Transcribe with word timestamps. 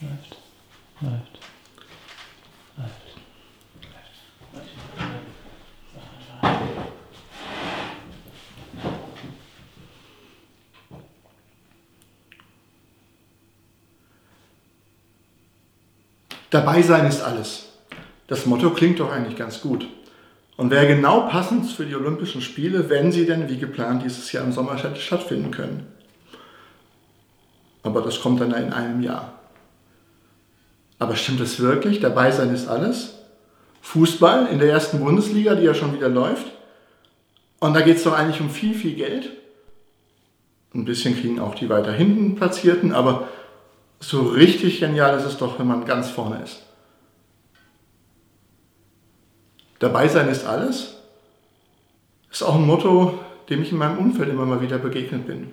läuft, 0.00 0.36
läuft. 1.00 1.40
Dabei 16.50 16.82
sein 16.82 17.06
ist 17.06 17.22
alles. 17.22 17.68
Das 18.26 18.44
Motto 18.44 18.70
klingt 18.70 18.98
doch 18.98 19.12
eigentlich 19.12 19.36
ganz 19.36 19.60
gut. 19.60 19.86
Und 20.56 20.70
wäre 20.70 20.88
genau 20.88 21.22
passend 21.28 21.70
für 21.70 21.86
die 21.86 21.94
Olympischen 21.94 22.42
Spiele, 22.42 22.90
wenn 22.90 23.12
sie 23.12 23.24
denn 23.24 23.48
wie 23.48 23.56
geplant 23.56 24.02
dieses 24.04 24.30
Jahr 24.32 24.44
im 24.44 24.52
Sommer 24.52 24.76
stattfinden 24.76 25.50
können. 25.52 25.86
Aber 27.82 28.02
das 28.02 28.20
kommt 28.20 28.40
dann 28.40 28.52
in 28.52 28.72
einem 28.72 29.02
Jahr. 29.02 29.39
Aber 31.00 31.16
stimmt 31.16 31.40
es 31.40 31.58
wirklich? 31.58 31.98
Dabei 31.98 32.30
sein 32.30 32.54
ist 32.54 32.68
alles? 32.68 33.14
Fußball 33.80 34.46
in 34.48 34.58
der 34.58 34.70
ersten 34.70 35.00
Bundesliga, 35.00 35.54
die 35.54 35.64
ja 35.64 35.74
schon 35.74 35.94
wieder 35.94 36.10
läuft. 36.10 36.46
Und 37.58 37.74
da 37.74 37.80
geht 37.80 37.96
es 37.96 38.04
doch 38.04 38.12
eigentlich 38.12 38.40
um 38.40 38.50
viel, 38.50 38.74
viel 38.74 38.94
Geld. 38.94 39.30
Ein 40.74 40.84
bisschen 40.84 41.18
kriegen 41.18 41.40
auch 41.40 41.54
die 41.54 41.68
weiter 41.68 41.92
hinten 41.92 42.36
Platzierten, 42.36 42.92
aber 42.92 43.28
so 43.98 44.28
richtig 44.28 44.78
genial 44.78 45.18
ist 45.18 45.24
es 45.24 45.38
doch, 45.38 45.58
wenn 45.58 45.66
man 45.66 45.84
ganz 45.86 46.10
vorne 46.10 46.42
ist. 46.44 46.62
Dabei 49.78 50.06
sein 50.06 50.28
ist 50.28 50.44
alles. 50.44 50.96
Ist 52.30 52.42
auch 52.42 52.56
ein 52.56 52.66
Motto, 52.66 53.18
dem 53.48 53.62
ich 53.62 53.72
in 53.72 53.78
meinem 53.78 53.98
Umfeld 53.98 54.28
immer 54.28 54.44
mal 54.44 54.60
wieder 54.60 54.78
begegnet 54.78 55.26
bin. 55.26 55.50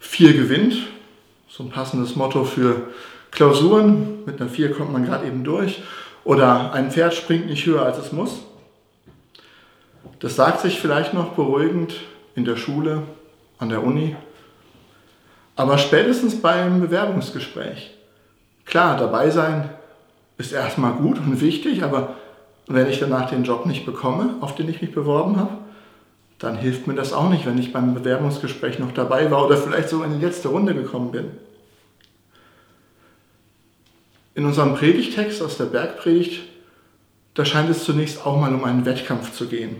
Vier 0.00 0.32
gewinnt, 0.32 0.74
so 1.48 1.62
ein 1.62 1.70
passendes 1.70 2.16
Motto 2.16 2.44
für 2.44 2.88
Klausuren. 3.30 4.24
Mit 4.26 4.40
einer 4.40 4.50
Vier 4.50 4.72
kommt 4.72 4.92
man 4.92 5.04
gerade 5.04 5.26
eben 5.26 5.44
durch. 5.44 5.82
Oder 6.24 6.72
ein 6.72 6.90
Pferd 6.90 7.14
springt 7.14 7.46
nicht 7.46 7.64
höher, 7.66 7.82
als 7.82 7.98
es 7.98 8.12
muss. 8.12 8.40
Das 10.18 10.36
sagt 10.36 10.60
sich 10.60 10.78
vielleicht 10.80 11.14
noch 11.14 11.30
beruhigend 11.30 11.94
in 12.34 12.44
der 12.44 12.56
Schule, 12.56 13.02
an 13.58 13.70
der 13.70 13.82
Uni. 13.82 14.16
Aber 15.56 15.78
spätestens 15.78 16.40
beim 16.40 16.80
Bewerbungsgespräch. 16.80 17.90
Klar, 18.64 18.96
dabei 18.96 19.30
sein 19.30 19.70
ist 20.38 20.52
erstmal 20.52 20.92
gut 20.92 21.18
und 21.18 21.40
wichtig, 21.40 21.82
aber 21.82 22.16
wenn 22.66 22.88
ich 22.88 23.00
danach 23.00 23.28
den 23.28 23.44
Job 23.44 23.66
nicht 23.66 23.84
bekomme, 23.84 24.36
auf 24.40 24.54
den 24.54 24.68
ich 24.68 24.80
mich 24.80 24.92
beworben 24.92 25.38
habe, 25.38 25.50
dann 26.38 26.56
hilft 26.56 26.86
mir 26.86 26.94
das 26.94 27.12
auch 27.12 27.28
nicht, 27.28 27.44
wenn 27.46 27.58
ich 27.58 27.72
beim 27.72 27.94
Bewerbungsgespräch 27.94 28.78
noch 28.78 28.92
dabei 28.92 29.30
war 29.30 29.44
oder 29.44 29.56
vielleicht 29.56 29.88
so 29.88 30.02
in 30.02 30.18
die 30.18 30.24
letzte 30.24 30.48
Runde 30.48 30.74
gekommen 30.74 31.10
bin. 31.10 31.30
In 34.40 34.46
unserem 34.46 34.74
Predigtext 34.74 35.42
aus 35.42 35.58
der 35.58 35.66
Bergpredigt, 35.66 36.40
da 37.34 37.44
scheint 37.44 37.68
es 37.68 37.84
zunächst 37.84 38.24
auch 38.24 38.40
mal 38.40 38.54
um 38.54 38.64
einen 38.64 38.86
Wettkampf 38.86 39.34
zu 39.34 39.48
gehen. 39.48 39.76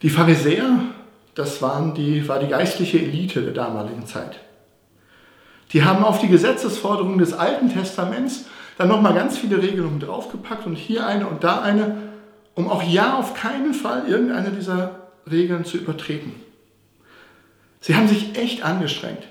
Die 0.00 0.08
Pharisäer, 0.08 0.78
das 1.34 1.60
waren 1.60 1.92
die, 1.92 2.26
war 2.28 2.38
die 2.38 2.46
geistliche 2.46 2.98
Elite 2.98 3.42
der 3.42 3.52
damaligen 3.52 4.06
Zeit. 4.06 4.40
Die 5.74 5.84
haben 5.84 6.02
auf 6.02 6.18
die 6.18 6.28
Gesetzesforderungen 6.28 7.18
des 7.18 7.34
Alten 7.34 7.70
Testaments 7.70 8.46
dann 8.78 8.88
nochmal 8.88 9.12
ganz 9.12 9.36
viele 9.36 9.62
Regelungen 9.62 10.00
draufgepackt 10.00 10.64
und 10.64 10.76
hier 10.76 11.06
eine 11.06 11.26
und 11.26 11.44
da 11.44 11.60
eine, 11.60 11.98
um 12.54 12.70
auch 12.70 12.82
ja 12.82 13.18
auf 13.18 13.34
keinen 13.34 13.74
Fall 13.74 14.08
irgendeine 14.08 14.50
dieser 14.50 15.10
Regeln 15.30 15.66
zu 15.66 15.76
übertreten. 15.76 16.32
Sie 17.82 17.94
haben 17.94 18.08
sich 18.08 18.38
echt 18.38 18.64
angestrengt. 18.64 19.24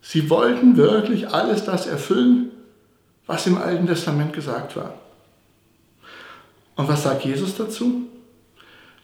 Sie 0.00 0.28
wollten 0.30 0.76
wirklich 0.76 1.28
alles 1.28 1.64
das 1.64 1.86
erfüllen, 1.86 2.51
was 3.32 3.46
im 3.46 3.56
Alten 3.56 3.86
Testament 3.86 4.34
gesagt 4.34 4.76
war. 4.76 4.92
Und 6.76 6.86
was 6.86 7.02
sagt 7.02 7.24
Jesus 7.24 7.56
dazu? 7.56 8.02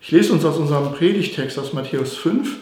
Ich 0.03 0.11
lese 0.11 0.33
uns 0.33 0.45
aus 0.45 0.57
unserem 0.57 0.93
Predigtext 0.93 1.57
aus 1.57 1.73
Matthäus 1.73 2.15
5, 2.15 2.57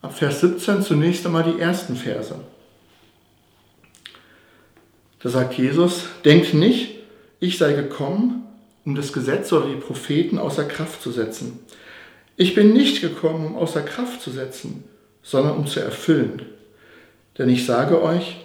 ab 0.00 0.16
Vers 0.16 0.40
17 0.40 0.82
zunächst 0.82 1.26
einmal 1.26 1.44
die 1.44 1.60
ersten 1.60 1.96
Verse. 1.96 2.34
Da 5.22 5.28
sagt 5.28 5.52
Jesus, 5.58 6.04
denkt 6.24 6.54
nicht, 6.54 6.94
ich 7.40 7.58
sei 7.58 7.74
gekommen, 7.74 8.46
um 8.86 8.94
das 8.94 9.12
Gesetz 9.12 9.52
oder 9.52 9.66
die 9.66 9.76
Propheten 9.76 10.38
außer 10.38 10.64
Kraft 10.64 11.02
zu 11.02 11.12
setzen. 11.12 11.58
Ich 12.36 12.54
bin 12.54 12.72
nicht 12.72 13.02
gekommen, 13.02 13.48
um 13.48 13.56
außer 13.56 13.82
Kraft 13.82 14.22
zu 14.22 14.30
setzen, 14.30 14.84
sondern 15.22 15.58
um 15.58 15.66
zu 15.66 15.80
erfüllen. 15.80 16.40
Denn 17.36 17.50
ich 17.50 17.66
sage 17.66 18.02
euch, 18.02 18.38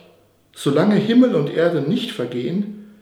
solange 0.55 0.95
Himmel 0.95 1.35
und 1.35 1.53
Erde 1.53 1.81
nicht 1.81 2.11
vergehen, 2.11 2.93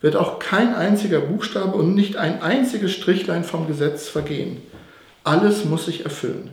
wird 0.00 0.16
auch 0.16 0.40
kein 0.40 0.74
einziger 0.74 1.20
Buchstabe 1.20 1.76
und 1.76 1.94
nicht 1.94 2.16
ein 2.16 2.42
einziges 2.42 2.90
Strichlein 2.92 3.44
vom 3.44 3.68
Gesetz 3.68 4.08
vergehen. 4.08 4.56
Alles 5.22 5.64
muss 5.64 5.86
sich 5.86 6.04
erfüllen. 6.04 6.50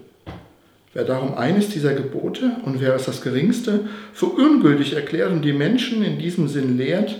Wer 0.93 1.03
darum 1.03 1.35
eines 1.35 1.69
dieser 1.69 1.93
Gebote 1.93 2.51
und 2.65 2.81
wer 2.81 2.93
es 2.93 3.05
das 3.05 3.21
geringste 3.21 3.87
für 4.13 4.27
ungültig 4.27 4.93
erklärt 4.93 5.31
und 5.31 5.43
die 5.43 5.53
Menschen 5.53 6.03
in 6.03 6.19
diesem 6.19 6.47
Sinn 6.47 6.77
lehrt, 6.77 7.15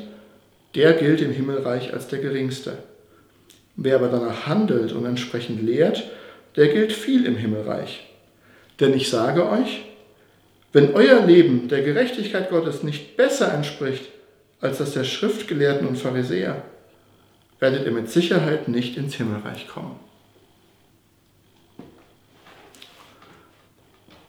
der 0.76 0.94
gilt 0.94 1.22
im 1.22 1.32
Himmelreich 1.32 1.94
als 1.94 2.08
der 2.08 2.20
geringste. 2.20 2.78
Wer 3.76 3.96
aber 3.96 4.10
danach 4.10 4.46
handelt 4.46 4.92
und 4.92 5.06
entsprechend 5.06 5.64
lehrt, 5.64 6.04
der 6.56 6.68
gilt 6.68 6.92
viel 6.92 7.26
im 7.26 7.38
Himmelreich. 7.38 8.08
Denn 8.80 8.94
ich 8.94 9.10
sage 9.10 9.50
euch, 9.50 9.86
wenn 10.72 10.94
euer 10.94 11.26
Leben 11.26 11.68
der 11.68 11.82
Gerechtigkeit 11.82 12.50
Gottes 12.50 12.84
nicht 12.84 13.18
besser 13.18 13.54
entspricht 13.54 14.10
als 14.62 14.78
das 14.78 14.94
der 14.94 15.04
Schriftgelehrten 15.04 15.88
und 15.88 15.98
Pharisäer, 15.98 16.64
werdet 17.60 17.86
ihr 17.86 17.92
mit 17.92 18.10
Sicherheit 18.10 18.68
nicht 18.68 18.98
ins 18.98 19.16
Himmelreich 19.16 19.68
kommen. 19.68 20.00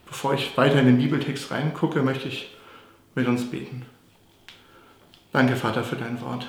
Bevor 0.06 0.34
ich 0.34 0.56
weiter 0.56 0.81
in 0.81 0.87
den 0.87 0.99
Bibeltext 0.99 1.51
reingucke, 1.51 2.03
möchte 2.03 2.28
ich 2.28 2.55
mit 3.15 3.27
uns 3.27 3.51
beten. 3.51 3.87
Danke, 5.33 5.57
Vater, 5.57 5.84
für 5.84 5.97
dein 5.97 6.21
Wort. 6.21 6.49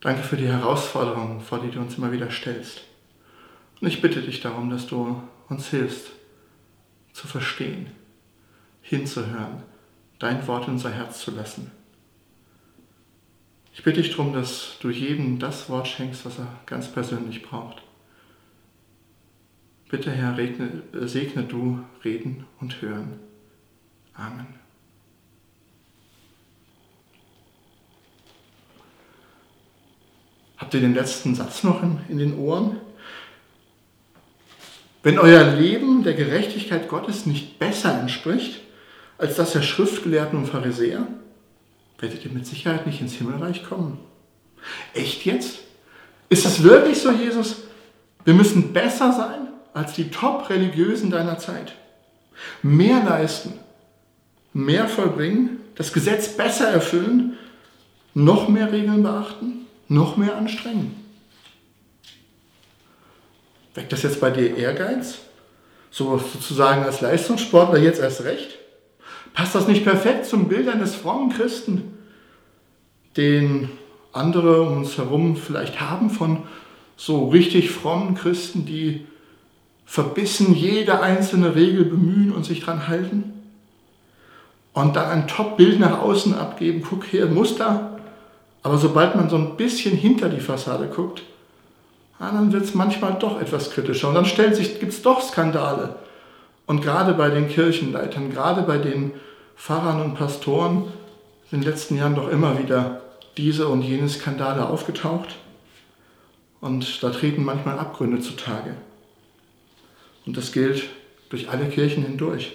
Danke 0.00 0.22
für 0.22 0.36
die 0.36 0.48
Herausforderungen, 0.48 1.40
vor 1.40 1.60
die 1.60 1.70
du 1.70 1.78
uns 1.78 1.96
immer 1.96 2.12
wieder 2.12 2.30
stellst. 2.30 2.82
Und 3.80 3.88
ich 3.88 4.00
bitte 4.00 4.22
dich 4.22 4.40
darum, 4.40 4.70
dass 4.70 4.86
du 4.86 5.22
uns 5.48 5.68
hilfst, 5.68 6.10
zu 7.12 7.26
verstehen, 7.26 7.90
hinzuhören, 8.88 9.62
dein 10.18 10.46
Wort 10.46 10.66
in 10.66 10.74
unser 10.74 10.90
Herz 10.90 11.20
zu 11.20 11.30
lassen. 11.30 11.70
Ich 13.74 13.82
bitte 13.82 14.02
dich 14.02 14.10
darum, 14.16 14.32
dass 14.32 14.76
du 14.80 14.90
jedem 14.90 15.38
das 15.38 15.68
Wort 15.68 15.86
schenkst, 15.86 16.24
was 16.24 16.38
er 16.38 16.48
ganz 16.66 16.88
persönlich 16.88 17.42
braucht. 17.42 17.82
Bitte, 19.88 20.10
Herr, 20.10 20.36
regne, 20.36 20.82
segne 21.06 21.44
du 21.44 21.80
Reden 22.04 22.44
und 22.60 22.82
Hören. 22.82 23.20
Amen. 24.14 24.46
Habt 30.56 30.74
ihr 30.74 30.80
den 30.80 30.94
letzten 30.94 31.34
Satz 31.34 31.62
noch 31.62 31.82
in 31.82 32.18
den 32.18 32.36
Ohren? 32.36 32.76
Wenn 35.02 35.18
euer 35.18 35.54
Leben 35.54 36.02
der 36.02 36.14
Gerechtigkeit 36.14 36.88
Gottes 36.88 37.24
nicht 37.24 37.58
besser 37.58 37.98
entspricht 37.98 38.60
als 39.18 39.36
das 39.36 39.52
der 39.52 39.62
Schriftgelehrten 39.62 40.38
und 40.38 40.46
Pharisäer, 40.46 41.06
werdet 41.98 42.24
ihr 42.24 42.30
mit 42.30 42.46
Sicherheit 42.46 42.86
nicht 42.86 43.00
ins 43.00 43.14
Himmelreich 43.14 43.64
kommen. 43.64 43.98
Echt 44.94 45.24
jetzt? 45.24 45.58
Ist 46.28 46.46
es 46.46 46.62
wirklich 46.62 47.00
so, 47.00 47.10
Jesus? 47.10 47.56
Wir 48.24 48.34
müssen 48.34 48.72
besser 48.72 49.12
sein? 49.12 49.48
als 49.78 49.92
die 49.92 50.10
Top-Religiösen 50.10 51.10
deiner 51.10 51.38
Zeit. 51.38 51.72
Mehr 52.62 53.02
leisten, 53.04 53.54
mehr 54.52 54.88
vollbringen, 54.88 55.60
das 55.76 55.92
Gesetz 55.92 56.36
besser 56.36 56.68
erfüllen, 56.68 57.38
noch 58.14 58.48
mehr 58.48 58.72
Regeln 58.72 59.04
beachten, 59.04 59.66
noch 59.86 60.16
mehr 60.16 60.36
anstrengen. 60.36 60.96
Weckt 63.74 63.92
das 63.92 64.02
jetzt 64.02 64.20
bei 64.20 64.30
dir 64.30 64.56
Ehrgeiz? 64.56 65.18
So 65.90 66.18
sozusagen 66.18 66.82
als 66.82 67.00
Leistungssportler 67.00 67.78
jetzt 67.78 68.00
erst 68.00 68.24
recht? 68.24 68.58
Passt 69.38 69.54
das 69.54 69.68
nicht 69.68 69.84
perfekt 69.84 70.26
zum 70.26 70.48
Bild 70.48 70.68
eines 70.68 70.96
frommen 70.96 71.30
Christen, 71.30 71.96
den 73.16 73.68
andere 74.12 74.62
um 74.62 74.78
uns 74.78 74.98
herum 74.98 75.36
vielleicht 75.36 75.80
haben 75.80 76.10
von 76.10 76.42
so 76.96 77.28
richtig 77.28 77.70
frommen 77.70 78.16
Christen, 78.16 78.66
die 78.66 79.06
verbissen 79.86 80.56
jede 80.56 81.02
einzelne 81.02 81.54
Regel 81.54 81.84
bemühen 81.84 82.32
und 82.32 82.46
sich 82.46 82.64
dran 82.64 82.88
halten 82.88 83.32
und 84.72 84.96
dann 84.96 85.08
ein 85.08 85.28
Top-Bild 85.28 85.78
nach 85.78 86.00
außen 86.00 86.34
abgeben, 86.34 86.82
guck 86.82 87.04
hier, 87.04 87.26
Muster. 87.26 87.96
Aber 88.64 88.76
sobald 88.76 89.14
man 89.14 89.30
so 89.30 89.36
ein 89.36 89.56
bisschen 89.56 89.96
hinter 89.96 90.30
die 90.30 90.40
Fassade 90.40 90.88
guckt, 90.88 91.22
dann 92.18 92.52
wird 92.52 92.64
es 92.64 92.74
manchmal 92.74 93.14
doch 93.20 93.40
etwas 93.40 93.70
kritischer. 93.70 94.08
Und 94.08 94.16
dann 94.16 94.26
stellt 94.26 94.56
sich, 94.56 94.80
gibt 94.80 94.94
es 94.94 95.02
doch 95.02 95.20
Skandale. 95.20 95.94
Und 96.66 96.82
gerade 96.82 97.14
bei 97.14 97.30
den 97.30 97.48
Kirchenleitern, 97.48 98.32
gerade 98.32 98.62
bei 98.62 98.78
den 98.78 99.12
Pfarrern 99.58 100.00
und 100.00 100.14
Pastoren, 100.14 100.84
in 101.50 101.60
den 101.60 101.68
letzten 101.68 101.96
Jahren 101.96 102.14
doch 102.14 102.28
immer 102.28 102.58
wieder 102.58 103.02
diese 103.36 103.68
und 103.68 103.82
jene 103.82 104.08
Skandale 104.08 104.66
aufgetaucht. 104.66 105.36
Und 106.60 107.02
da 107.02 107.10
treten 107.10 107.44
manchmal 107.44 107.78
Abgründe 107.78 108.20
zutage. 108.20 108.76
Und 110.26 110.36
das 110.36 110.52
gilt 110.52 110.88
durch 111.28 111.50
alle 111.50 111.68
Kirchen 111.68 112.04
hindurch. 112.04 112.52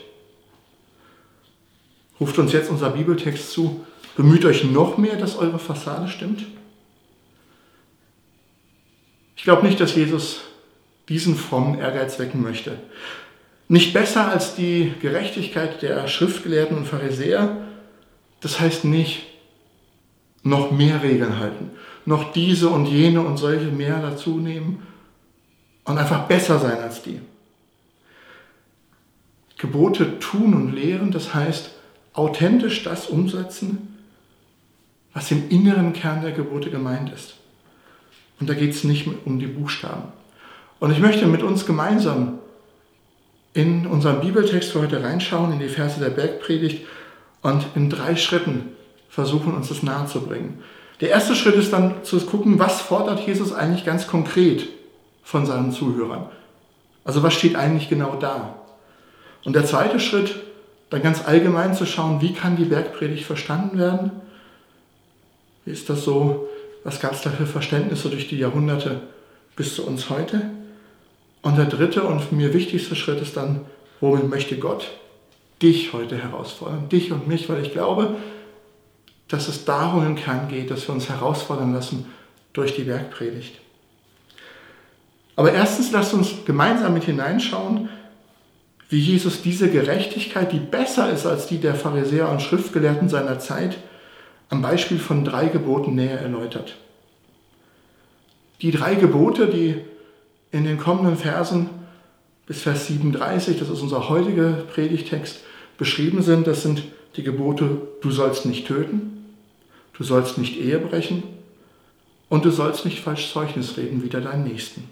Ruft 2.20 2.38
uns 2.38 2.54
jetzt 2.54 2.70
unser 2.70 2.92
Bibeltext 2.92 3.52
zu, 3.52 3.86
bemüht 4.16 4.46
euch 4.46 4.64
noch 4.64 4.98
mehr, 4.98 5.16
dass 5.16 5.38
eure 5.38 5.60
Fassade 5.60 6.08
stimmt. 6.08 6.46
Ich 9.36 9.44
glaube 9.44 9.66
nicht, 9.66 9.80
dass 9.80 9.96
Jesus 9.96 10.42
diesen 11.10 11.36
frommen 11.36 11.78
Ehrgeiz 11.78 12.18
wecken 12.20 12.42
möchte. 12.42 12.78
Nicht 13.74 13.92
besser 13.92 14.28
als 14.28 14.54
die 14.54 14.94
Gerechtigkeit 15.02 15.82
der 15.82 16.08
Schriftgelehrten 16.08 16.78
und 16.78 16.86
Pharisäer, 16.86 17.58
das 18.40 18.60
heißt 18.60 18.86
nicht 18.86 19.24
noch 20.44 20.70
mehr 20.70 21.02
Regeln 21.02 21.40
halten, 21.40 21.72
noch 22.06 22.34
diese 22.34 22.70
und 22.70 22.86
jene 22.86 23.22
und 23.22 23.38
solche 23.38 23.72
mehr 23.72 24.00
dazu 24.00 24.38
nehmen 24.38 24.86
und 25.86 25.98
einfach 25.98 26.28
besser 26.28 26.60
sein 26.60 26.78
als 26.84 27.02
die. 27.02 27.20
Gebote 29.58 30.20
tun 30.20 30.54
und 30.54 30.74
lehren, 30.76 31.10
das 31.10 31.34
heißt 31.34 31.72
authentisch 32.14 32.84
das 32.84 33.08
umsetzen, 33.08 33.98
was 35.16 35.32
im 35.32 35.50
inneren 35.50 35.94
Kern 35.94 36.22
der 36.22 36.34
Gebote 36.34 36.70
gemeint 36.70 37.12
ist. 37.12 37.38
Und 38.40 38.48
da 38.48 38.54
geht 38.54 38.76
es 38.76 38.84
nicht 38.84 39.08
um 39.26 39.40
die 39.40 39.48
Buchstaben. 39.48 40.12
Und 40.80 40.92
ich 40.92 41.00
möchte 41.00 41.26
mit 41.26 41.42
uns 41.42 41.66
gemeinsam 41.66 42.38
in 43.54 43.86
unseren 43.86 44.22
Bibeltext 44.22 44.72
für 44.72 44.82
heute 44.82 45.04
reinschauen, 45.04 45.54
in 45.54 45.60
die 45.60 45.70
Verse 45.70 46.00
der 46.00 46.10
Bergpredigt 46.10 46.86
und 47.42 47.66
in 47.76 47.90
drei 47.90 48.16
Schritten 48.16 48.70
versuchen, 49.10 49.54
uns 49.54 49.70
das 49.70 49.84
nahezubringen. 49.84 50.64
Der 51.02 51.10
erste 51.10 51.36
Schritt 51.36 51.56
ist 51.56 51.74
dann 51.74 52.04
zu 52.04 52.20
gucken, 52.22 52.60
was 52.60 52.82
fordert 52.82 53.26
Jesus 53.28 53.54
eigentlich 53.54 53.86
ganz 53.86 54.08
konkret 54.08 54.68
von 55.24 55.46
seinen 55.46 55.72
Zuhörern. 55.72 56.30
Also 57.04 57.22
was 57.22 57.34
steht 57.34 57.56
eigentlich 57.56 57.90
genau 57.90 58.16
da? 58.16 58.56
Und 59.44 59.56
der 59.56 59.66
zweite 59.66 60.00
Schritt, 60.00 60.36
dann 60.90 61.02
ganz 61.02 61.26
allgemein 61.26 61.74
zu 61.74 61.86
schauen, 61.86 62.22
wie 62.22 62.34
kann 62.34 62.56
die 62.56 62.66
Bergpredigt 62.66 63.26
verstanden 63.26 63.78
werden? 63.78 64.12
Wie 65.66 65.72
ist 65.72 65.90
das 65.90 66.04
so? 66.04 66.48
Was 66.84 67.00
gab 67.00 67.14
es 67.14 67.22
da 67.22 67.30
für 67.30 67.46
Verständnisse 67.46 68.10
durch 68.10 68.28
die 68.28 68.38
Jahrhunderte 68.38 69.02
bis 69.56 69.76
zu 69.76 69.86
uns 69.86 70.10
heute? 70.10 70.52
Und 71.44 71.58
der 71.58 71.66
dritte 71.66 72.04
und 72.04 72.32
mir 72.32 72.54
wichtigste 72.54 72.96
Schritt 72.96 73.22
ist 73.22 73.38
dann, 73.38 73.62
womit 74.00 74.28
möchte 74.28 74.58
Gott 74.58 74.90
dich 75.62 75.94
heute 75.94 76.18
herausfordern, 76.18 76.90
dich 76.90 77.12
und 77.12 77.28
mich, 77.28 77.48
weil 77.50 77.62
ich 77.62 77.74
glaube, 77.74 78.16
dass 79.28 79.48
es 79.48 79.66
darum 79.66 80.06
im 80.06 80.16
Kern 80.16 80.48
geht, 80.48 80.72
dass 80.72 80.88
wir 80.88 80.96
uns 80.96 81.10
herausfordern 81.10 81.74
lassen 81.74 82.06
durch 82.54 82.76
die 82.76 82.84
Bergpredigt. 82.84 83.60
Aber 85.36 85.52
erstens 85.52 85.92
lasst 85.92 86.14
uns 86.14 86.46
gemeinsam 86.46 86.94
mit 86.94 87.04
hineinschauen, 87.04 87.90
wie 88.90 89.00
Jesus 89.00 89.42
diese 89.42 89.70
Gerechtigkeit, 89.70 90.52
die 90.52 90.60
besser 90.60 91.12
ist 91.12 91.26
als 91.26 91.48
die 91.48 91.58
der 91.58 91.76
Pharisäer 91.76 92.30
und 92.30 92.42
Schriftgelehrten 92.42 93.10
seiner 93.10 93.40
Zeit, 93.40 93.78
am 94.50 94.62
Beispiel 94.62 95.00
von 95.00 95.26
drei 95.26 95.48
Geboten 95.48 95.96
näher 95.96 96.20
erläutert. 96.20 96.76
Die 98.62 98.72
drei 98.72 98.96
Gebote, 98.96 99.48
die 99.48 99.82
in 100.54 100.64
den 100.64 100.78
kommenden 100.78 101.18
Versen 101.18 101.70
bis 102.46 102.62
Vers 102.62 102.88
37, 102.88 103.58
das 103.60 103.70
ist 103.70 103.82
unser 103.82 104.08
heutiger 104.08 104.52
Predigtext, 104.52 105.42
beschrieben 105.78 106.22
sind, 106.22 106.46
das 106.48 106.62
sind 106.62 106.84
die 107.16 107.24
Gebote, 107.24 107.82
du 108.02 108.12
sollst 108.12 108.46
nicht 108.46 108.68
töten, 108.68 109.34
du 109.94 110.04
sollst 110.04 110.38
nicht 110.38 110.58
Ehe 110.58 110.80
brechen 110.80 111.24
und 112.30 112.46
du 112.46 112.52
sollst 112.52 112.86
nicht 112.86 113.00
falsch 113.00 113.34
Zeugnis 113.34 113.78
reden 113.78 114.04
wider 114.04 114.22
deinen 114.22 114.44
Nächsten. 114.44 114.88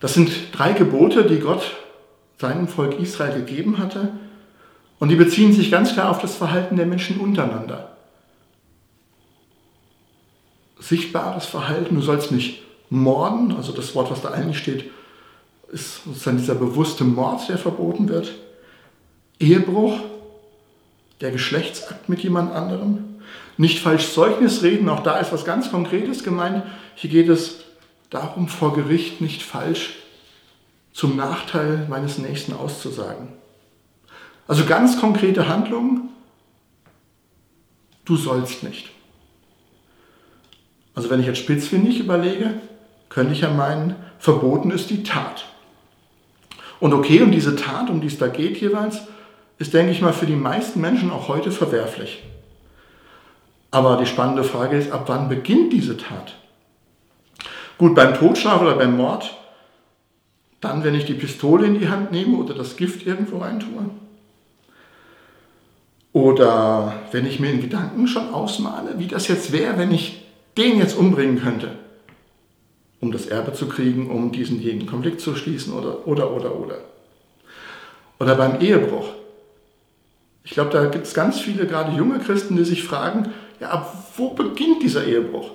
Das 0.00 0.14
sind 0.14 0.30
drei 0.52 0.72
Gebote, 0.72 1.24
die 1.24 1.40
Gott 1.40 1.74
seinem 2.36 2.68
Volk 2.68 3.00
Israel 3.00 3.34
gegeben 3.34 3.78
hatte 3.78 4.12
und 4.98 5.08
die 5.08 5.16
beziehen 5.16 5.54
sich 5.54 5.70
ganz 5.70 5.94
klar 5.94 6.10
auf 6.10 6.20
das 6.20 6.36
Verhalten 6.36 6.76
der 6.76 6.86
Menschen 6.86 7.18
untereinander. 7.18 7.97
Sichtbares 10.80 11.46
Verhalten, 11.46 11.96
du 11.96 12.02
sollst 12.02 12.30
nicht 12.30 12.62
morden, 12.90 13.54
also 13.56 13.72
das 13.72 13.94
Wort, 13.94 14.10
was 14.10 14.22
da 14.22 14.30
eigentlich 14.30 14.58
steht, 14.58 14.90
ist 15.72 16.04
sozusagen 16.04 16.38
dieser 16.38 16.54
bewusste 16.54 17.04
Mord, 17.04 17.48
der 17.48 17.58
verboten 17.58 18.08
wird. 18.08 18.32
Ehebruch, 19.38 20.00
der 21.20 21.30
Geschlechtsakt 21.30 22.08
mit 22.08 22.20
jemand 22.20 22.52
anderem. 22.52 23.04
Nicht 23.56 23.80
falsch 23.80 24.12
Zeugnis 24.12 24.62
reden, 24.62 24.88
auch 24.88 25.02
da 25.02 25.18
ist 25.18 25.32
was 25.32 25.44
ganz 25.44 25.70
Konkretes 25.70 26.22
gemeint. 26.22 26.62
Hier 26.94 27.10
geht 27.10 27.28
es 27.28 27.64
darum, 28.10 28.48
vor 28.48 28.74
Gericht 28.74 29.20
nicht 29.20 29.42
falsch 29.42 29.96
zum 30.92 31.16
Nachteil 31.16 31.86
meines 31.88 32.18
Nächsten 32.18 32.54
auszusagen. 32.54 33.28
Also 34.46 34.64
ganz 34.64 34.98
konkrete 34.98 35.48
Handlungen. 35.48 36.08
Du 38.04 38.16
sollst 38.16 38.62
nicht. 38.62 38.90
Also 40.98 41.10
wenn 41.10 41.20
ich 41.20 41.26
jetzt 41.26 41.38
spitzfindig 41.38 42.00
überlege, 42.00 42.54
könnte 43.08 43.32
ich 43.32 43.42
ja 43.42 43.50
meinen, 43.50 43.94
verboten 44.18 44.72
ist 44.72 44.90
die 44.90 45.04
Tat. 45.04 45.44
Und 46.80 46.92
okay, 46.92 47.22
und 47.22 47.30
diese 47.30 47.54
Tat, 47.54 47.88
um 47.88 48.00
die 48.00 48.08
es 48.08 48.18
da 48.18 48.26
geht 48.26 48.56
jeweils, 48.56 49.02
ist, 49.58 49.72
denke 49.74 49.92
ich 49.92 50.02
mal, 50.02 50.12
für 50.12 50.26
die 50.26 50.34
meisten 50.34 50.80
Menschen 50.80 51.12
auch 51.12 51.28
heute 51.28 51.52
verwerflich. 51.52 52.24
Aber 53.70 53.96
die 53.96 54.06
spannende 54.06 54.42
Frage 54.42 54.76
ist, 54.76 54.90
ab 54.90 55.04
wann 55.06 55.28
beginnt 55.28 55.72
diese 55.72 55.96
Tat? 55.96 56.34
Gut, 57.78 57.94
beim 57.94 58.14
Totschlag 58.14 58.60
oder 58.60 58.74
beim 58.74 58.96
Mord, 58.96 59.36
dann, 60.60 60.82
wenn 60.82 60.96
ich 60.96 61.04
die 61.04 61.14
Pistole 61.14 61.66
in 61.66 61.78
die 61.78 61.88
Hand 61.88 62.10
nehme 62.10 62.38
oder 62.38 62.54
das 62.54 62.76
Gift 62.76 63.06
irgendwo 63.06 63.38
reintue. 63.38 63.88
Oder 66.12 66.94
wenn 67.12 67.24
ich 67.24 67.38
mir 67.38 67.52
in 67.52 67.60
Gedanken 67.60 68.08
schon 68.08 68.34
ausmale, 68.34 68.98
wie 68.98 69.06
das 69.06 69.28
jetzt 69.28 69.52
wäre, 69.52 69.78
wenn 69.78 69.92
ich 69.92 70.24
den 70.58 70.78
jetzt 70.78 70.98
umbringen 70.98 71.40
könnte 71.40 71.70
um 73.00 73.12
das 73.12 73.26
Erbe 73.26 73.52
zu 73.52 73.68
kriegen, 73.68 74.10
um 74.10 74.32
diesen 74.32 74.60
jeden 74.60 74.86
Konflikt 74.86 75.20
zu 75.20 75.36
schließen 75.36 75.72
oder, 75.72 76.06
oder, 76.06 76.32
oder, 76.32 76.54
oder. 76.58 76.78
Oder 78.18 78.34
beim 78.34 78.60
Ehebruch. 78.60 79.10
Ich 80.42 80.52
glaube, 80.52 80.70
da 80.70 80.86
gibt 80.86 81.06
es 81.06 81.14
ganz 81.14 81.38
viele, 81.38 81.66
gerade 81.66 81.96
junge 81.96 82.18
Christen, 82.18 82.56
die 82.56 82.64
sich 82.64 82.82
fragen, 82.82 83.32
ja, 83.60 83.70
ab 83.70 84.12
wo 84.16 84.30
beginnt 84.30 84.82
dieser 84.82 85.04
Ehebruch? 85.04 85.50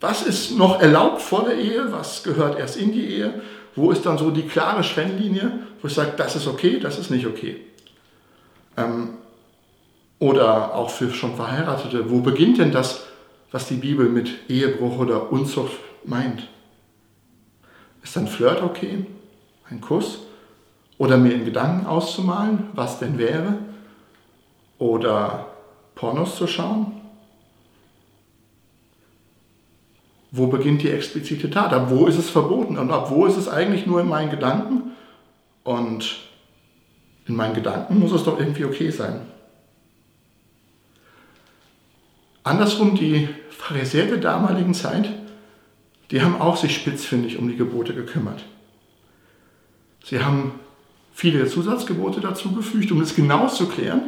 Was 0.00 0.22
ist 0.22 0.56
noch 0.56 0.80
erlaubt 0.80 1.22
vor 1.22 1.44
der 1.44 1.56
Ehe? 1.56 1.90
Was 1.90 2.22
gehört 2.22 2.58
erst 2.58 2.76
in 2.76 2.92
die 2.92 3.06
Ehe? 3.06 3.40
Wo 3.74 3.90
ist 3.90 4.04
dann 4.04 4.18
so 4.18 4.30
die 4.30 4.42
klare 4.42 4.82
Trennlinie, 4.82 5.60
wo 5.80 5.88
ich 5.88 5.94
sage, 5.94 6.12
das 6.16 6.36
ist 6.36 6.46
okay, 6.46 6.78
das 6.80 6.98
ist 6.98 7.10
nicht 7.10 7.26
okay? 7.26 7.56
Ähm, 8.76 9.14
oder 10.18 10.74
auch 10.74 10.90
für 10.90 11.10
schon 11.10 11.36
Verheiratete, 11.36 12.10
wo 12.10 12.20
beginnt 12.20 12.58
denn 12.58 12.72
das, 12.72 13.07
was 13.50 13.68
die 13.68 13.76
Bibel 13.76 14.08
mit 14.08 14.50
Ehebruch 14.50 14.98
oder 14.98 15.32
Unzucht 15.32 15.78
meint? 16.04 16.48
Ist 18.02 18.16
ein 18.16 18.28
Flirt 18.28 18.62
okay? 18.62 19.06
Ein 19.70 19.80
Kuss? 19.80 20.20
Oder 20.98 21.16
mir 21.16 21.32
in 21.32 21.44
Gedanken 21.44 21.86
auszumalen, 21.86 22.70
was 22.72 22.98
denn 22.98 23.18
wäre? 23.18 23.58
Oder 24.78 25.46
Pornos 25.94 26.36
zu 26.36 26.46
schauen? 26.46 26.92
Wo 30.30 30.48
beginnt 30.48 30.82
die 30.82 30.90
explizite 30.90 31.50
Tat? 31.50 31.72
Ab 31.72 31.86
wo 31.88 32.06
ist 32.06 32.18
es 32.18 32.28
verboten? 32.28 32.76
Und 32.76 32.90
ab 32.90 33.10
wo 33.10 33.26
ist 33.26 33.36
es 33.36 33.48
eigentlich 33.48 33.86
nur 33.86 34.00
in 34.00 34.08
meinen 34.08 34.30
Gedanken? 34.30 34.92
Und 35.64 36.18
in 37.26 37.34
meinen 37.34 37.54
Gedanken 37.54 37.98
muss 37.98 38.12
es 38.12 38.24
doch 38.24 38.38
irgendwie 38.38 38.64
okay 38.64 38.90
sein. 38.90 39.20
Andersrum, 42.48 42.94
die 42.94 43.28
Pharisäer 43.50 44.06
der 44.06 44.18
damaligen 44.18 44.74
Zeit 44.74 45.08
die 46.10 46.22
haben 46.22 46.40
auch 46.40 46.56
sich 46.56 46.74
spitzfindig 46.74 47.38
um 47.38 47.48
die 47.48 47.56
Gebote 47.56 47.94
gekümmert. 47.94 48.42
Sie 50.04 50.22
haben 50.22 50.52
viele 51.12 51.46
Zusatzgebote 51.46 52.20
dazugefügt, 52.20 52.90
um 52.92 53.00
es 53.00 53.14
genau 53.14 53.48
zu 53.48 53.66
klären. 53.66 54.00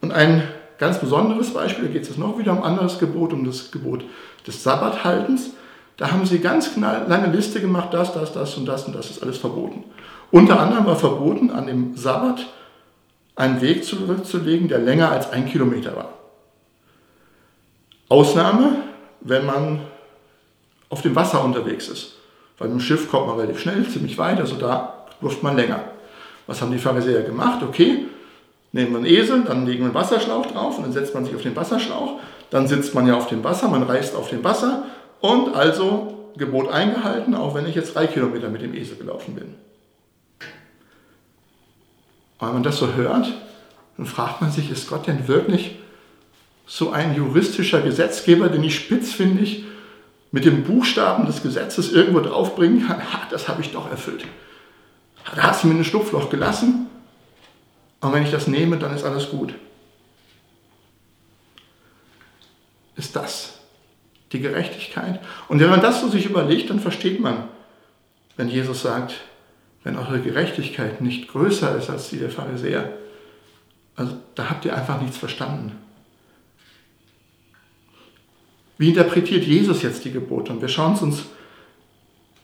Und 0.00 0.12
ein 0.12 0.42
ganz 0.78 0.98
besonderes 0.98 1.52
Beispiel, 1.52 1.86
da 1.86 1.92
geht 1.92 2.02
es 2.02 2.16
noch 2.16 2.38
wieder 2.38 2.52
um 2.52 2.58
ein 2.58 2.72
anderes 2.72 2.98
Gebot, 2.98 3.32
um 3.32 3.44
das 3.44 3.70
Gebot 3.70 4.02
des 4.46 4.62
Sabbathaltens. 4.62 5.50
Da 5.98 6.10
haben 6.10 6.24
sie 6.24 6.38
ganz 6.38 6.76
lange 6.76 7.30
Liste 7.30 7.60
gemacht, 7.60 7.92
das, 7.92 8.14
das, 8.14 8.32
das 8.32 8.56
und 8.56 8.66
das 8.66 8.84
und 8.84 8.96
das 8.96 9.10
ist 9.10 9.22
alles 9.22 9.36
verboten. 9.36 9.84
Unter 10.30 10.58
anderem 10.58 10.86
war 10.86 10.96
verboten, 10.96 11.50
an 11.50 11.66
dem 11.66 11.96
Sabbat 11.96 12.46
einen 13.36 13.60
Weg 13.60 13.84
zurückzulegen, 13.84 14.68
der 14.68 14.78
länger 14.78 15.12
als 15.12 15.30
ein 15.30 15.46
Kilometer 15.46 15.94
war. 15.94 16.19
Ausnahme, 18.10 18.82
wenn 19.20 19.46
man 19.46 19.80
auf 20.90 21.00
dem 21.00 21.14
Wasser 21.14 21.42
unterwegs 21.42 21.88
ist. 21.88 22.16
Weil 22.58 22.68
mit 22.68 22.78
dem 22.78 22.80
Schiff 22.80 23.10
kommt 23.10 23.28
man 23.28 23.36
relativ 23.36 23.60
schnell, 23.60 23.88
ziemlich 23.88 24.18
weit, 24.18 24.38
also 24.38 24.56
da 24.56 25.06
durfte 25.20 25.42
man 25.42 25.56
länger. 25.56 25.80
Was 26.46 26.60
haben 26.60 26.72
die 26.72 26.78
Pharisäer 26.78 27.22
gemacht? 27.22 27.62
Okay, 27.62 28.06
nehmen 28.72 28.90
wir 28.90 28.98
einen 28.98 29.06
Esel, 29.06 29.44
dann 29.44 29.64
legen 29.64 29.80
wir 29.80 29.86
einen 29.86 29.94
Wasserschlauch 29.94 30.46
drauf 30.46 30.76
und 30.76 30.84
dann 30.84 30.92
setzt 30.92 31.14
man 31.14 31.24
sich 31.24 31.34
auf 31.34 31.42
den 31.42 31.54
Wasserschlauch. 31.54 32.18
Dann 32.50 32.66
sitzt 32.66 32.94
man 32.94 33.06
ja 33.06 33.16
auf 33.16 33.28
dem 33.28 33.44
Wasser, 33.44 33.68
man 33.68 33.84
reist 33.84 34.16
auf 34.16 34.28
dem 34.28 34.42
Wasser 34.42 34.84
und 35.20 35.54
also 35.54 36.32
Gebot 36.36 36.68
eingehalten, 36.68 37.34
auch 37.36 37.54
wenn 37.54 37.66
ich 37.66 37.76
jetzt 37.76 37.94
drei 37.94 38.08
Kilometer 38.08 38.48
mit 38.48 38.62
dem 38.62 38.74
Esel 38.74 38.96
gelaufen 38.96 39.36
bin. 39.36 39.54
Wenn 42.40 42.54
man 42.54 42.62
das 42.64 42.78
so 42.78 42.94
hört, 42.94 43.32
dann 43.96 44.06
fragt 44.06 44.40
man 44.40 44.50
sich, 44.50 44.70
ist 44.70 44.88
Gott 44.88 45.06
denn 45.06 45.28
wirklich 45.28 45.76
so 46.70 46.92
ein 46.92 47.16
juristischer 47.16 47.80
Gesetzgeber, 47.80 48.48
den 48.48 48.62
ich 48.62 48.76
spitzfindig 48.76 49.64
mit 50.30 50.44
dem 50.44 50.62
Buchstaben 50.62 51.26
des 51.26 51.42
Gesetzes 51.42 51.90
irgendwo 51.90 52.20
draufbringen 52.20 52.86
kann? 52.86 53.12
Ha, 53.12 53.26
das 53.28 53.48
habe 53.48 53.60
ich 53.60 53.72
doch 53.72 53.90
erfüllt. 53.90 54.24
Da 55.34 55.42
hat 55.42 55.56
sie 55.56 55.66
mir 55.66 55.74
ein 55.74 55.84
Schlupfloch 55.84 56.30
gelassen. 56.30 56.86
Und 58.00 58.12
wenn 58.12 58.22
ich 58.22 58.30
das 58.30 58.46
nehme, 58.46 58.78
dann 58.78 58.94
ist 58.94 59.02
alles 59.02 59.30
gut. 59.30 59.52
Ist 62.94 63.16
das 63.16 63.58
die 64.30 64.40
Gerechtigkeit? 64.40 65.18
Und 65.48 65.58
wenn 65.58 65.70
man 65.70 65.80
das 65.80 66.00
so 66.00 66.08
sich 66.08 66.24
überlegt, 66.24 66.70
dann 66.70 66.78
versteht 66.78 67.18
man, 67.18 67.48
wenn 68.36 68.48
Jesus 68.48 68.82
sagt, 68.82 69.14
wenn 69.82 69.98
eure 69.98 70.20
Gerechtigkeit 70.20 71.00
nicht 71.00 71.26
größer 71.26 71.76
ist 71.76 71.90
als 71.90 72.10
die 72.10 72.18
der 72.18 72.30
Pharisäer, 72.30 72.92
also 73.96 74.16
da 74.36 74.50
habt 74.50 74.64
ihr 74.64 74.76
einfach 74.76 75.00
nichts 75.00 75.16
verstanden. 75.16 75.76
Wie 78.80 78.88
interpretiert 78.88 79.44
Jesus 79.44 79.82
jetzt 79.82 80.06
die 80.06 80.10
Gebote? 80.10 80.54
Und 80.54 80.62
wir 80.62 80.68
schauen 80.68 80.94
es 80.94 81.02
uns 81.02 81.24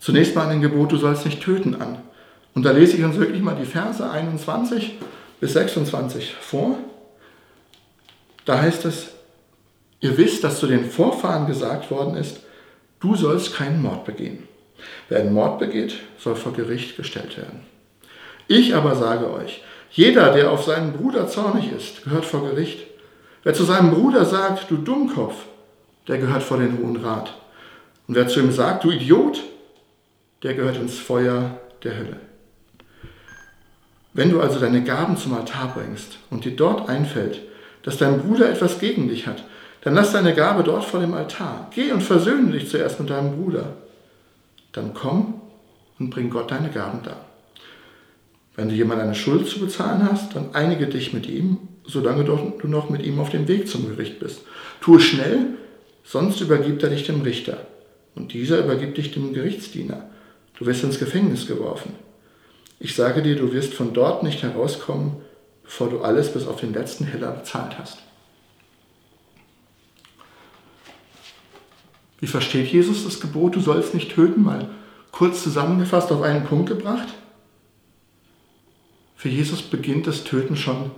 zunächst 0.00 0.34
mal 0.34 0.42
an 0.42 0.50
den 0.50 0.60
Gebot, 0.60 0.92
du 0.92 0.98
sollst 0.98 1.24
nicht 1.24 1.42
töten 1.42 1.76
an. 1.76 1.96
Und 2.54 2.62
da 2.64 2.72
lese 2.72 2.98
ich 2.98 3.04
uns 3.04 3.16
wirklich 3.16 3.40
mal 3.40 3.56
die 3.56 3.64
Verse 3.64 4.06
21 4.06 4.98
bis 5.40 5.54
26 5.54 6.34
vor. 6.38 6.76
Da 8.44 8.60
heißt 8.60 8.84
es, 8.84 9.12
ihr 10.00 10.18
wisst, 10.18 10.44
dass 10.44 10.60
zu 10.60 10.66
den 10.66 10.84
Vorfahren 10.84 11.46
gesagt 11.46 11.90
worden 11.90 12.18
ist, 12.18 12.40
du 13.00 13.16
sollst 13.16 13.54
keinen 13.54 13.80
Mord 13.80 14.04
begehen. 14.04 14.42
Wer 15.08 15.20
einen 15.20 15.32
Mord 15.32 15.58
begeht, 15.58 15.94
soll 16.18 16.36
vor 16.36 16.52
Gericht 16.52 16.98
gestellt 16.98 17.38
werden. 17.38 17.60
Ich 18.46 18.74
aber 18.74 18.94
sage 18.94 19.32
euch, 19.32 19.62
jeder, 19.90 20.34
der 20.34 20.50
auf 20.50 20.64
seinen 20.64 20.92
Bruder 20.92 21.28
zornig 21.28 21.72
ist, 21.72 22.04
gehört 22.04 22.26
vor 22.26 22.46
Gericht. 22.46 22.80
Wer 23.42 23.54
zu 23.54 23.64
seinem 23.64 23.90
Bruder 23.90 24.26
sagt, 24.26 24.70
du 24.70 24.76
Dummkopf, 24.76 25.36
der 26.08 26.18
gehört 26.18 26.42
vor 26.42 26.58
den 26.58 26.78
Hohen 26.78 26.96
Rat. 26.96 27.34
Und 28.06 28.14
wer 28.14 28.28
zu 28.28 28.40
ihm 28.40 28.52
sagt, 28.52 28.84
du 28.84 28.90
Idiot, 28.90 29.42
der 30.42 30.54
gehört 30.54 30.76
ins 30.76 30.98
Feuer 30.98 31.58
der 31.82 31.96
Hölle. 31.96 32.20
Wenn 34.12 34.30
du 34.30 34.40
also 34.40 34.58
deine 34.58 34.82
Gaben 34.82 35.16
zum 35.16 35.34
Altar 35.34 35.74
bringst 35.74 36.18
und 36.30 36.44
dir 36.44 36.56
dort 36.56 36.88
einfällt, 36.88 37.40
dass 37.82 37.98
dein 37.98 38.20
Bruder 38.20 38.48
etwas 38.48 38.78
gegen 38.78 39.08
dich 39.08 39.26
hat, 39.26 39.44
dann 39.82 39.94
lass 39.94 40.12
deine 40.12 40.34
Gabe 40.34 40.62
dort 40.62 40.84
vor 40.84 41.00
dem 41.00 41.14
Altar. 41.14 41.70
Geh 41.74 41.92
und 41.92 42.02
versöhne 42.02 42.52
dich 42.52 42.68
zuerst 42.68 42.98
mit 42.98 43.10
deinem 43.10 43.36
Bruder 43.36 43.74
dann 44.76 44.94
komm 44.94 45.40
und 45.98 46.10
bring 46.10 46.30
Gott 46.30 46.50
deine 46.50 46.70
Gaben 46.70 47.02
dar. 47.02 47.24
Wenn 48.54 48.68
du 48.68 48.74
jemand 48.74 49.00
eine 49.00 49.14
Schuld 49.14 49.48
zu 49.48 49.60
bezahlen 49.60 50.08
hast, 50.10 50.34
dann 50.34 50.54
einige 50.54 50.86
dich 50.86 51.12
mit 51.12 51.28
ihm, 51.28 51.58
solange 51.84 52.24
du 52.24 52.52
noch 52.64 52.90
mit 52.90 53.02
ihm 53.02 53.18
auf 53.18 53.30
dem 53.30 53.48
Weg 53.48 53.68
zum 53.68 53.88
Gericht 53.88 54.18
bist. 54.18 54.42
Tue 54.80 55.00
schnell, 55.00 55.48
sonst 56.06 56.40
übergibt 56.40 56.82
er 56.82 56.90
dich 56.90 57.04
dem 57.04 57.20
Richter 57.22 57.66
und 58.14 58.32
dieser 58.32 58.60
übergibt 58.60 58.96
dich 58.96 59.10
dem 59.10 59.34
Gerichtsdiener. 59.34 60.08
Du 60.58 60.64
wirst 60.64 60.84
ins 60.84 60.98
Gefängnis 60.98 61.46
geworfen. 61.46 61.94
Ich 62.78 62.94
sage 62.94 63.22
dir, 63.22 63.36
du 63.36 63.52
wirst 63.52 63.74
von 63.74 63.92
dort 63.92 64.22
nicht 64.22 64.42
herauskommen, 64.42 65.16
bevor 65.64 65.90
du 65.90 66.00
alles 66.00 66.32
bis 66.32 66.46
auf 66.46 66.60
den 66.60 66.72
letzten 66.72 67.04
Heller 67.04 67.32
bezahlt 67.32 67.78
hast. 67.78 67.98
Wie 72.20 72.26
versteht 72.26 72.68
Jesus 72.68 73.04
das 73.04 73.20
Gebot, 73.20 73.56
du 73.56 73.60
sollst 73.60 73.92
nicht 73.92 74.14
töten, 74.14 74.42
mal 74.42 74.70
kurz 75.12 75.42
zusammengefasst 75.42 76.10
auf 76.12 76.22
einen 76.22 76.44
Punkt 76.44 76.68
gebracht? 76.68 77.08
Für 79.16 79.28
Jesus 79.28 79.62
beginnt 79.62 80.06
das 80.06 80.24
Töten 80.24 80.56
schon, 80.56 80.90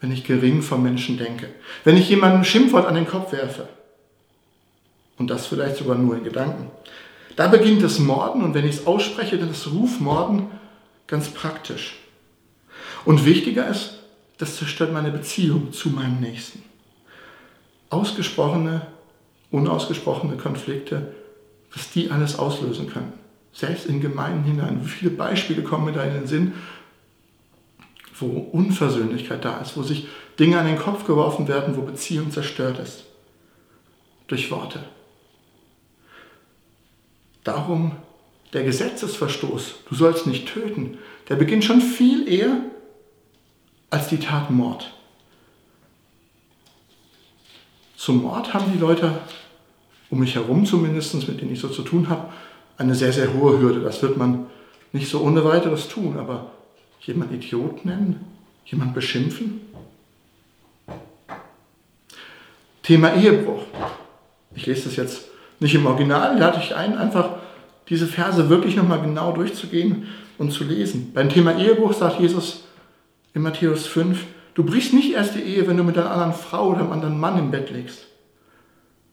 wenn 0.00 0.10
ich 0.10 0.24
gering 0.24 0.62
vom 0.62 0.82
Menschen 0.82 1.16
denke. 1.16 1.48
Wenn 1.84 1.96
ich 1.96 2.08
jemandem 2.08 2.44
Schimpfwort 2.44 2.86
an 2.86 2.94
den 2.94 3.06
Kopf 3.06 3.32
werfe. 3.32 3.68
Und 5.20 5.28
das 5.28 5.46
vielleicht 5.46 5.76
sogar 5.76 5.96
nur 5.96 6.16
in 6.16 6.24
Gedanken. 6.24 6.70
Da 7.36 7.46
beginnt 7.46 7.82
das 7.82 7.98
Morden 7.98 8.42
und 8.42 8.54
wenn 8.54 8.64
ich 8.64 8.76
es 8.76 8.86
ausspreche, 8.86 9.36
dann 9.36 9.50
ist 9.50 9.70
Rufmorden 9.70 10.46
ganz 11.06 11.28
praktisch. 11.28 11.98
Und 13.04 13.26
wichtiger 13.26 13.68
ist, 13.68 13.98
das 14.38 14.56
zerstört 14.56 14.94
meine 14.94 15.10
Beziehung 15.10 15.72
zu 15.72 15.90
meinem 15.90 16.20
Nächsten. 16.20 16.62
Ausgesprochene 17.90 18.86
unausgesprochene 19.50 20.38
Konflikte, 20.38 21.14
was 21.74 21.90
die 21.90 22.10
alles 22.10 22.38
auslösen 22.38 22.88
können. 22.88 23.12
Selbst 23.52 23.84
in 23.84 24.00
Gemeinden 24.00 24.44
hinein. 24.44 24.80
Wie 24.82 24.88
viele 24.88 25.10
Beispiele 25.10 25.62
kommen 25.62 25.84
mir 25.84 25.92
da 25.92 26.04
in 26.04 26.14
den 26.14 26.26
Sinn, 26.26 26.54
wo 28.18 28.26
Unversöhnlichkeit 28.52 29.44
da 29.44 29.58
ist, 29.58 29.76
wo 29.76 29.82
sich 29.82 30.06
Dinge 30.38 30.58
an 30.58 30.66
den 30.66 30.78
Kopf 30.78 31.04
geworfen 31.04 31.46
werden, 31.46 31.76
wo 31.76 31.82
Beziehung 31.82 32.30
zerstört 32.30 32.78
ist. 32.78 33.04
Durch 34.28 34.50
Worte. 34.50 34.80
Darum 37.44 37.92
der 38.52 38.64
Gesetzesverstoß, 38.64 39.74
du 39.88 39.94
sollst 39.94 40.26
nicht 40.26 40.48
töten, 40.48 40.98
der 41.28 41.36
beginnt 41.36 41.64
schon 41.64 41.80
viel 41.80 42.28
eher 42.28 42.56
als 43.90 44.08
die 44.08 44.18
Tat 44.18 44.50
Mord. 44.50 44.92
Zum 47.96 48.22
Mord 48.22 48.54
haben 48.54 48.72
die 48.72 48.78
Leute 48.78 49.20
um 50.10 50.18
mich 50.18 50.34
herum 50.34 50.66
zumindest, 50.66 51.14
mit 51.28 51.40
denen 51.40 51.52
ich 51.52 51.60
so 51.60 51.68
zu 51.68 51.82
tun 51.82 52.08
habe, 52.08 52.32
eine 52.76 52.94
sehr, 52.94 53.12
sehr 53.12 53.32
hohe 53.32 53.60
Hürde. 53.60 53.80
Das 53.80 54.02
wird 54.02 54.16
man 54.16 54.46
nicht 54.92 55.08
so 55.08 55.20
ohne 55.20 55.44
weiteres 55.44 55.88
tun, 55.88 56.18
aber 56.18 56.50
jemand 57.02 57.32
Idiot 57.32 57.84
nennen, 57.84 58.24
jemand 58.64 58.94
beschimpfen. 58.94 59.60
Thema 62.82 63.14
Ehebruch. 63.14 63.62
Ich 64.54 64.66
lese 64.66 64.84
das 64.84 64.96
jetzt 64.96 65.24
nicht 65.60 65.74
im 65.74 65.86
Original, 65.86 66.42
hatte 66.42 66.60
ich 66.60 66.74
ein, 66.74 66.98
einfach 66.98 67.36
diese 67.88 68.06
Verse 68.06 68.48
wirklich 68.48 68.76
nochmal 68.76 69.00
genau 69.00 69.32
durchzugehen 69.32 70.08
und 70.38 70.52
zu 70.52 70.64
lesen. 70.64 71.12
Beim 71.12 71.28
Thema 71.28 71.56
Ehebruch 71.56 71.92
sagt 71.92 72.20
Jesus 72.20 72.64
in 73.34 73.42
Matthäus 73.42 73.86
5, 73.86 74.24
Du 74.54 74.64
brichst 74.64 74.92
nicht 74.92 75.12
erst 75.12 75.36
die 75.36 75.42
Ehe, 75.42 75.66
wenn 75.68 75.76
du 75.76 75.84
mit 75.84 75.96
einer 75.96 76.10
anderen 76.10 76.32
Frau 76.32 76.68
oder 76.68 76.80
einem 76.80 76.92
anderen 76.92 77.18
Mann 77.18 77.38
im 77.38 77.50
Bett 77.50 77.70
legst, 77.70 78.06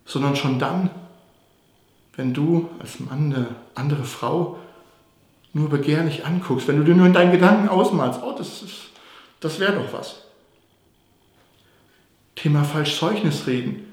sondern 0.06 0.36
schon 0.36 0.60
dann, 0.60 0.90
wenn 2.16 2.34
du 2.34 2.70
als 2.80 3.00
Mann 3.00 3.34
eine 3.34 3.48
andere 3.76 4.04
Frau 4.04 4.58
nur 5.54 5.70
begehrlich 5.70 6.26
anguckst, 6.26 6.68
wenn 6.68 6.78
du 6.78 6.84
dir 6.84 6.96
nur 6.96 7.06
in 7.06 7.14
deinen 7.14 7.32
Gedanken 7.32 7.70
ausmalst, 7.70 8.22
oh, 8.24 8.34
das, 8.38 8.64
das 9.40 9.60
wäre 9.60 9.74
doch 9.74 9.94
was. 9.94 10.24
Thema 12.36 12.64
falsch 12.64 12.98
Zeugnis 12.98 13.48
reden. 13.48 13.86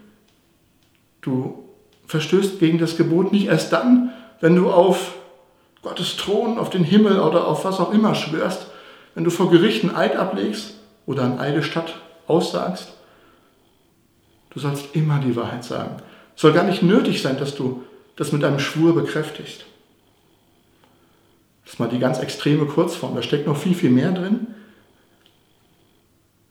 Du 1.20 1.63
verstößt 2.06 2.58
gegen 2.58 2.78
das 2.78 2.96
Gebot 2.96 3.32
nicht 3.32 3.46
erst 3.46 3.72
dann, 3.72 4.12
wenn 4.40 4.56
du 4.56 4.70
auf 4.70 5.14
Gottes 5.82 6.16
Thron, 6.16 6.58
auf 6.58 6.70
den 6.70 6.84
Himmel 6.84 7.20
oder 7.20 7.46
auf 7.46 7.64
was 7.64 7.80
auch 7.80 7.92
immer 7.92 8.14
schwörst, 8.14 8.66
wenn 9.14 9.24
du 9.24 9.30
vor 9.30 9.50
Gerichten 9.50 9.94
Eid 9.94 10.16
ablegst, 10.16 10.74
oder 11.06 11.22
an 11.22 11.38
eine 11.38 11.62
Stadt 11.62 11.94
aussagst, 12.26 12.92
du 14.50 14.60
sollst 14.60 14.94
immer 14.94 15.18
die 15.18 15.36
Wahrheit 15.36 15.64
sagen. 15.64 15.96
Es 16.34 16.42
soll 16.42 16.52
gar 16.52 16.64
nicht 16.64 16.82
nötig 16.82 17.22
sein, 17.22 17.38
dass 17.38 17.54
du 17.54 17.82
das 18.16 18.32
mit 18.32 18.44
einem 18.44 18.58
Schwur 18.58 18.94
bekräftigst. 18.94 19.64
Das 21.64 21.74
ist 21.74 21.78
mal 21.78 21.88
die 21.88 21.98
ganz 21.98 22.18
extreme 22.18 22.66
Kurzform, 22.66 23.14
da 23.14 23.22
steckt 23.22 23.46
noch 23.46 23.56
viel, 23.56 23.74
viel 23.74 23.90
mehr 23.90 24.12
drin. 24.12 24.48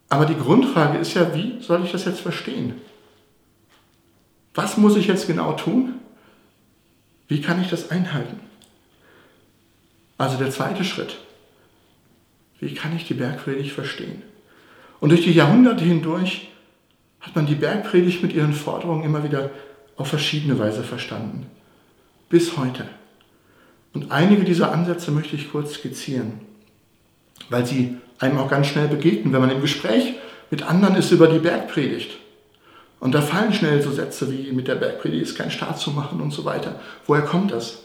Aber 0.10 0.25
die 0.25 0.38
Grundfrage 0.38 0.98
ist 0.98 1.13
ja, 1.15 1.33
wie 1.33 1.62
soll 1.62 1.83
ich 1.83 1.91
das 1.91 2.05
jetzt 2.05 2.19
verstehen? 2.19 2.81
Was 4.53 4.77
muss 4.77 4.95
ich 4.95 5.07
jetzt 5.07 5.27
genau 5.27 5.53
tun? 5.53 5.95
Wie 7.27 7.41
kann 7.41 7.62
ich 7.62 7.69
das 7.69 7.89
einhalten? 7.89 8.39
Also 10.17 10.38
der 10.38 10.51
zweite 10.51 10.83
Schritt. 10.83 11.17
Wie 12.60 12.74
kann 12.74 12.95
ich 12.95 13.07
die 13.07 13.15
Bergpredigt 13.15 13.72
verstehen? 13.72 14.22
Und 15.00 15.10
durch 15.10 15.24
die 15.24 15.33
Jahrhunderte 15.33 15.83
hindurch 15.83 16.50
hat 17.19 17.36
man 17.36 17.45
die 17.45 17.55
Bergpredigt 17.55 18.22
mit 18.22 18.33
ihren 18.33 18.53
Forderungen 18.53 19.03
immer 19.03 19.24
wieder 19.24 19.50
auf 19.95 20.07
verschiedene 20.07 20.60
Weise 20.60 20.83
verstanden. 20.83 21.48
Bis 22.29 22.57
heute. 22.57 22.88
Und 23.93 24.12
einige 24.12 24.43
dieser 24.43 24.72
Ansätze 24.72 25.12
möchte 25.12 25.36
ich 25.36 25.51
kurz 25.51 25.75
skizzieren, 25.75 26.39
weil 27.50 27.65
sie 27.65 27.98
einem 28.19 28.38
auch 28.38 28.50
ganz 28.50 28.67
schnell 28.67 28.88
begegnen, 28.88 29.33
wenn 29.33 29.41
man 29.41 29.51
im 29.51 29.62
Gespräch 29.62 30.13
mit 30.50 30.63
anderen 30.63 30.95
ist 30.95 31.12
über 31.12 31.27
die 31.27 31.39
Bergpredigt. 31.39 32.12
Und 33.03 33.12
da 33.12 33.22
fallen 33.22 33.51
schnell 33.51 33.81
so 33.81 33.91
Sätze 33.91 34.31
wie 34.31 34.53
mit 34.53 34.69
der 34.69 34.75
Bergpredigt 34.75 35.24
ist 35.24 35.38
kein 35.38 35.51
Staat 35.51 35.77
zu 35.77 35.91
machen 35.91 36.22
und 36.22 36.31
so 36.31 36.45
weiter. 36.45 36.79
Woher 37.05 37.24
kommt 37.24 37.51
das? 37.51 37.79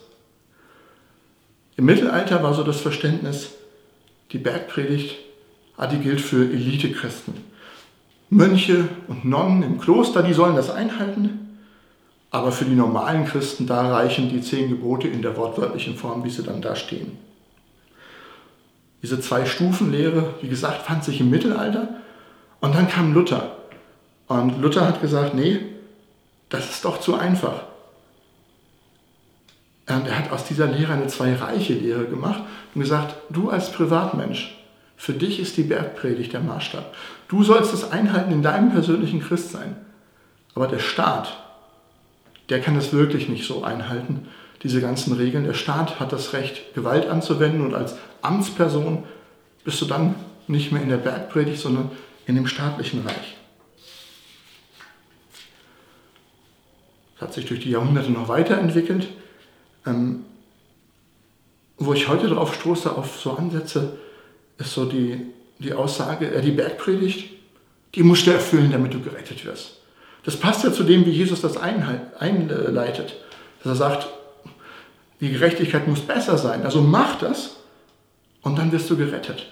Im 1.77 1.87
Mittelalter 1.87 2.41
war 2.45 2.55
so 2.55 2.63
das 2.63 2.81
Verständnis, 2.81 3.51
die 4.31 4.39
Bergpredigt 4.39 5.17
ah, 5.77 5.89
die 5.89 5.99
gilt 5.99 6.21
für 6.21 6.45
Elitechristen. 6.45 7.35
Mönche 8.31 8.89
und 9.09 9.25
Nonnen 9.25 9.65
im 9.65 9.81
Kloster, 9.81 10.23
die 10.23 10.35
sollen 10.35 10.55
das 10.55 10.71
einhalten, 10.71 11.59
aber 12.31 12.53
für 12.53 12.65
die 12.65 12.77
normalen 12.77 13.25
Christen, 13.25 13.67
da 13.67 13.91
reichen 13.91 14.29
die 14.29 14.41
zehn 14.41 14.69
Gebote 14.69 15.09
in 15.09 15.23
der 15.23 15.37
wortwörtlichen 15.37 15.97
Form, 15.97 16.23
wie 16.23 16.31
sie 16.31 16.45
dann 16.45 16.63
da 16.63 16.77
stehen. 16.77 17.19
Diese 19.03 19.19
Zwei-Stufen-Lehre, 19.21 20.35
wie 20.43 20.49
gesagt, 20.49 20.83
fand 20.83 21.03
sich 21.03 21.21
im 21.21 21.29
Mittelalter 21.29 21.89
und 22.61 22.77
dann 22.77 22.89
kam 22.89 23.13
Luther. 23.13 23.58
Und 24.29 24.61
Luther 24.61 24.87
hat 24.87 25.01
gesagt, 25.01 25.35
nee, 25.35 25.61
das 26.49 26.71
ist 26.71 26.85
doch 26.85 27.01
zu 27.01 27.15
einfach. 27.15 27.65
Und 29.89 30.07
er 30.07 30.19
hat 30.19 30.31
aus 30.33 30.45
dieser 30.45 30.67
Lehre 30.67 30.93
eine 30.93 31.07
Zwei-Reiche-Lehre 31.07 32.05
gemacht 32.05 32.43
und 32.75 32.83
gesagt, 32.83 33.17
du 33.31 33.49
als 33.49 33.73
Privatmensch, 33.73 34.55
für 34.97 35.15
dich 35.15 35.41
ist 35.41 35.57
die 35.57 35.63
Bergpredigt 35.63 36.33
der 36.33 36.41
Maßstab. 36.41 36.95
Du 37.29 37.43
sollst 37.43 37.73
es 37.73 37.91
einhalten 37.91 38.33
in 38.33 38.43
deinem 38.43 38.71
persönlichen 38.71 39.21
Christsein. 39.21 39.77
Aber 40.55 40.67
der 40.67 40.81
Staat, 40.81 41.37
der 42.51 42.61
kann 42.61 42.77
es 42.77 42.93
wirklich 42.93 43.29
nicht 43.29 43.47
so 43.47 43.63
einhalten, 43.63 44.29
diese 44.63 44.81
ganzen 44.81 45.13
Regeln. 45.15 45.45
Der 45.45 45.55
Staat 45.55 46.01
hat 46.01 46.13
das 46.13 46.33
Recht, 46.33 46.75
Gewalt 46.75 47.09
anzuwenden 47.09 47.65
und 47.65 47.75
als 47.75 47.95
Amtsperson 48.23 49.05
bist 49.65 49.81
du 49.81 49.87
dann 49.87 50.17
nicht 50.49 50.73
mehr 50.73 50.83
in 50.83 50.89
der 50.89 50.97
Bergpredigt, 50.97 51.61
sondern 51.61 51.91
in 52.27 52.35
dem 52.35 52.47
staatlichen 52.47 53.07
Reich. 53.07 53.37
Das 57.08 57.08
hat 57.21 57.35
sich 57.35 57.47
durch 57.47 57.61
die 57.61 57.71
Jahrhunderte 57.71 58.11
noch 58.11 58.29
weiterentwickelt. 58.29 59.09
Ähm, 59.87 60.25
wo 61.79 61.93
ich 61.93 62.09
heute 62.09 62.29
darauf 62.29 62.55
stoße, 62.55 62.95
auf 62.97 63.21
so 63.21 63.33
Ansätze, 63.33 63.99
ist 64.59 64.73
so 64.73 64.85
die, 64.85 65.21
die 65.59 65.73
Aussage, 65.73 66.31
äh, 66.31 66.43
die 66.43 66.51
Bergpredigt, 66.51 67.31
die 67.95 68.03
musst 68.03 68.27
du 68.27 68.33
erfüllen, 68.33 68.73
damit 68.73 68.95
du 68.95 69.01
gerettet 69.01 69.45
wirst. 69.45 69.79
Das 70.25 70.37
passt 70.37 70.65
ja 70.65 70.73
zu 70.73 70.83
dem, 70.83 71.07
wie 71.07 71.11
Jesus 71.11 71.41
das 71.41 71.57
einleitet. 71.57 73.17
Dass 73.63 73.73
er 73.73 73.77
sagt, 73.77 74.09
die 75.21 75.31
Gerechtigkeit 75.31 75.89
muss 75.89 76.01
besser 76.01 76.37
sein. 76.37 76.65
Also 76.65 76.83
mach 76.83 77.19
das 77.19 77.57
und 78.43 78.59
dann 78.59 78.71
wirst 78.73 78.91
du 78.91 78.97
gerettet. 78.97 79.47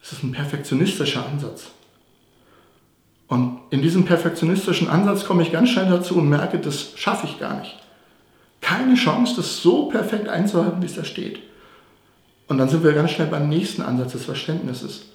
Das 0.00 0.12
ist 0.12 0.22
ein 0.22 0.32
perfektionistischer 0.32 1.26
Ansatz. 1.26 1.70
Und 3.28 3.60
in 3.70 3.82
diesem 3.82 4.04
perfektionistischen 4.04 4.88
Ansatz 4.88 5.24
komme 5.24 5.42
ich 5.42 5.52
ganz 5.52 5.70
schnell 5.70 5.88
dazu 5.88 6.16
und 6.16 6.28
merke, 6.28 6.58
das 6.58 6.92
schaffe 6.96 7.26
ich 7.26 7.38
gar 7.38 7.58
nicht. 7.60 7.76
Keine 8.60 8.94
Chance, 8.94 9.34
das 9.36 9.62
so 9.62 9.86
perfekt 9.88 10.28
einzuhalten, 10.28 10.82
wie 10.82 10.86
es 10.86 10.94
da 10.94 11.04
steht. 11.04 11.40
Und 12.48 12.58
dann 12.58 12.68
sind 12.68 12.84
wir 12.84 12.92
ganz 12.92 13.10
schnell 13.10 13.28
beim 13.28 13.48
nächsten 13.48 13.82
Ansatz 13.82 14.12
des 14.12 14.24
Verständnisses. 14.24 15.06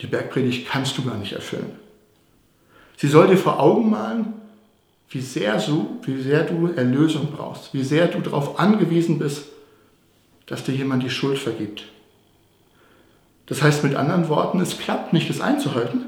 Die 0.00 0.06
Bergpredigt 0.06 0.68
kannst 0.68 0.96
du 0.98 1.04
gar 1.04 1.16
nicht 1.16 1.32
erfüllen. 1.32 1.72
Sie 2.96 3.08
soll 3.08 3.28
dir 3.28 3.36
vor 3.36 3.60
Augen 3.60 3.90
malen, 3.90 4.34
wie 5.10 5.20
sehr, 5.20 5.56
du, 5.58 5.98
wie 6.02 6.20
sehr 6.20 6.44
du 6.44 6.66
Erlösung 6.66 7.28
brauchst, 7.34 7.72
wie 7.72 7.82
sehr 7.82 8.08
du 8.08 8.20
darauf 8.20 8.58
angewiesen 8.58 9.18
bist, 9.18 9.46
dass 10.46 10.64
dir 10.64 10.74
jemand 10.74 11.02
die 11.02 11.10
Schuld 11.10 11.38
vergibt. 11.38 11.84
Das 13.46 13.62
heißt 13.62 13.84
mit 13.84 13.94
anderen 13.94 14.28
Worten, 14.28 14.60
es 14.60 14.78
klappt 14.78 15.14
nicht, 15.14 15.30
das 15.30 15.40
einzuhalten, 15.40 16.07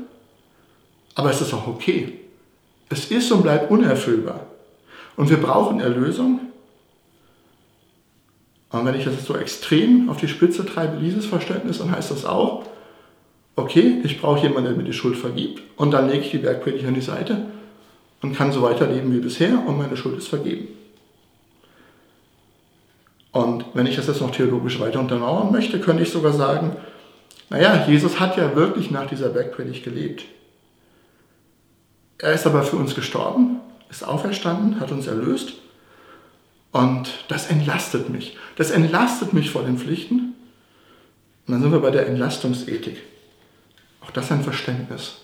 aber 1.15 1.31
es 1.31 1.41
ist 1.41 1.53
auch 1.53 1.67
okay. 1.67 2.19
Es 2.89 3.11
ist 3.11 3.31
und 3.31 3.43
bleibt 3.43 3.71
unerfüllbar. 3.71 4.47
Und 5.17 5.31
wir 5.31 5.37
brauchen 5.39 5.81
Erlösung, 5.81 6.41
und 8.71 8.87
wenn 8.87 8.95
ich 8.95 9.05
das 9.05 9.25
so 9.25 9.37
extrem 9.37 10.09
auf 10.09 10.19
die 10.19 10.29
Spitze 10.29 10.65
treibe, 10.65 10.99
dieses 10.99 11.27
Verständnis, 11.27 11.79
dann 11.79 11.91
heißt 11.91 12.11
das 12.11 12.25
auch, 12.25 12.65
okay, 13.57 14.01
ich 14.05 14.21
brauche 14.21 14.41
jemanden, 14.41 14.71
der 14.71 14.77
mir 14.77 14.85
die 14.85 14.93
Schuld 14.93 15.17
vergibt 15.17 15.63
und 15.77 15.91
dann 15.91 16.09
lege 16.09 16.25
ich 16.25 16.31
die 16.31 16.39
Bergpredigt 16.39 16.87
an 16.87 16.95
die 16.95 17.01
Seite 17.01 17.47
und 18.23 18.37
kann 18.37 18.53
so 18.53 18.63
weiterleben 18.63 19.13
wie 19.13 19.21
bisher 19.21 19.63
und 19.67 19.77
meine 19.77 19.97
Schuld 19.97 20.19
ist 20.19 20.29
vergeben. 20.29 20.69
Und 23.33 23.65
wenn 23.75 23.87
ich 23.87 23.97
das 23.97 24.07
jetzt 24.07 24.21
noch 24.21 24.31
theologisch 24.31 24.81
weiter 24.81 25.01
untermauern 25.01 25.53
möchte, 25.53 25.81
könnte 25.81 26.03
ich 26.03 26.11
sogar 26.11 26.33
sagen, 26.33 26.77
naja, 27.49 27.87
Jesus 27.89 28.21
hat 28.21 28.37
ja 28.37 28.55
wirklich 28.55 28.91
nach 28.91 29.07
dieser 29.07 29.29
Bergpredigt 29.29 29.85
gelebt. 29.85 30.25
Er 32.23 32.33
ist 32.33 32.47
aber 32.47 32.63
für 32.63 32.77
uns 32.77 32.95
gestorben, 32.95 33.61
ist 33.89 34.07
auferstanden, 34.07 34.79
hat 34.79 34.93
uns 34.93 35.07
erlöst 35.07 35.55
und 36.73 37.11
das 37.29 37.51
entlastet 37.51 38.11
mich. 38.11 38.37
Das 38.57 38.71
entlastet 38.71 39.33
mich 39.33 39.51
vor 39.51 39.63
den 39.63 39.79
Pflichten. 39.79 40.35
Und 41.47 41.55
dann 41.55 41.63
sind 41.63 41.73
wir 41.73 41.81
bei 41.81 41.91
der 41.91 42.07
Entlastungsethik. 42.07 42.99
Auch 44.03 44.11
das 44.11 44.31
ein 44.31 44.43
Verständnis 44.43 45.17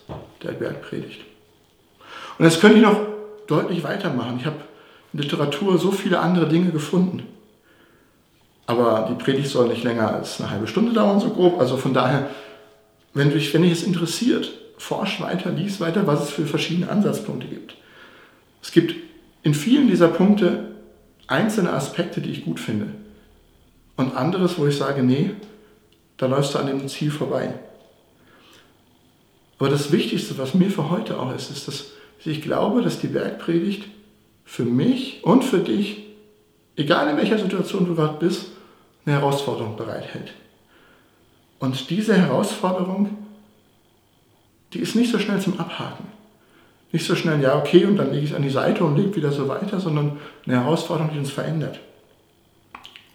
der 0.42 0.52
Bergpredigt. 0.52 1.20
Und 2.38 2.44
jetzt 2.44 2.61
könnte 2.61 2.78
ich 2.78 2.82
noch 2.82 2.98
deutlich 3.46 3.85
weitermachen. 3.85 4.38
Ich 4.40 4.46
habe 4.46 4.56
in 5.12 5.20
Literatur 5.20 5.78
so 5.78 5.92
viele 5.92 6.18
andere 6.18 6.48
Dinge 6.48 6.72
gefunden. 6.72 7.22
Aber 8.66 9.06
die 9.09 9.22
Predigt 9.22 9.48
soll 9.48 9.68
nicht 9.68 9.85
länger 9.85 10.12
als 10.12 10.40
eine 10.40 10.50
halbe 10.50 10.66
Stunde 10.66 10.92
dauern, 10.92 11.20
so 11.20 11.30
grob. 11.30 11.61
Also 11.61 11.76
von 11.76 11.94
daher, 11.94 12.28
wenn 13.14 13.30
dich, 13.30 13.54
wenn 13.54 13.62
dich 13.62 13.72
es 13.72 13.82
interessiert, 13.85 14.50
forsch 14.78 15.20
weiter, 15.20 15.50
lies 15.50 15.80
weiter, 15.80 16.06
was 16.06 16.24
es 16.24 16.30
für 16.30 16.46
verschiedene 16.46 16.90
Ansatzpunkte 16.90 17.46
gibt. 17.46 17.76
Es 18.62 18.72
gibt 18.72 18.94
in 19.42 19.54
vielen 19.54 19.88
dieser 19.88 20.08
Punkte 20.08 20.76
einzelne 21.26 21.72
Aspekte, 21.72 22.20
die 22.20 22.30
ich 22.30 22.44
gut 22.44 22.60
finde. 22.60 22.88
Und 23.96 24.14
anderes, 24.14 24.58
wo 24.58 24.66
ich 24.66 24.76
sage, 24.76 25.02
nee, 25.02 25.30
da 26.16 26.26
läufst 26.26 26.54
du 26.54 26.58
an 26.58 26.66
dem 26.66 26.86
Ziel 26.88 27.10
vorbei. 27.10 27.54
Aber 29.58 29.70
das 29.70 29.90
Wichtigste, 29.92 30.36
was 30.38 30.54
mir 30.54 30.70
für 30.70 30.90
heute 30.90 31.18
auch 31.18 31.34
ist, 31.34 31.50
ist, 31.50 31.68
dass 31.68 31.92
ich 32.24 32.42
glaube, 32.42 32.82
dass 32.82 32.98
die 32.98 33.06
Bergpredigt 33.06 33.84
für 34.44 34.64
mich 34.64 35.22
und 35.22 35.44
für 35.44 35.58
dich, 35.58 36.04
egal 36.76 37.08
in 37.08 37.16
welcher 37.16 37.38
Situation 37.38 37.86
du 37.86 37.94
gerade 37.94 38.18
bist, 38.18 38.46
eine 39.04 39.16
Herausforderung 39.16 39.76
bereithält. 39.76 40.32
Und 41.58 41.88
diese 41.88 42.16
Herausforderung, 42.16 43.16
die 44.72 44.81
ist 44.81 44.96
nicht 44.96 45.11
so 45.11 45.18
schnell 45.18 45.40
zum 45.40 45.59
Abhaken. 45.59 46.07
Nicht 46.92 47.07
so 47.07 47.14
schnell, 47.14 47.40
ja, 47.40 47.59
okay, 47.59 47.85
und 47.85 47.96
dann 47.96 48.12
lege 48.12 48.24
ich 48.24 48.31
es 48.31 48.37
an 48.37 48.42
die 48.42 48.50
Seite 48.50 48.85
und 48.85 48.96
lebe 48.96 49.16
wieder 49.16 49.33
so 49.33 49.48
weiter, 49.48 49.81
sondern 49.81 50.18
eine 50.46 50.62
Herausforderung, 50.62 51.12
die 51.12 51.18
uns 51.18 51.31
verändert. 51.31 51.81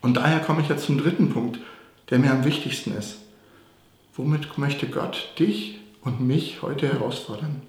Und 0.02 0.18
daher 0.18 0.40
komme 0.40 0.62
ich 0.62 0.70
jetzt 0.70 0.86
zum 0.86 0.98
dritten 0.98 1.30
Punkt, 1.30 1.60
der 2.10 2.20
mir 2.20 2.32
am 2.32 2.44
wichtigsten 2.44 2.96
ist. 2.98 3.18
Womit 4.16 4.58
möchte 4.58 4.88
Gott 4.88 5.30
dich 5.40 5.80
und 6.02 6.22
mich 6.22 6.62
heute 6.62 6.88
herausfordern? 6.88 7.62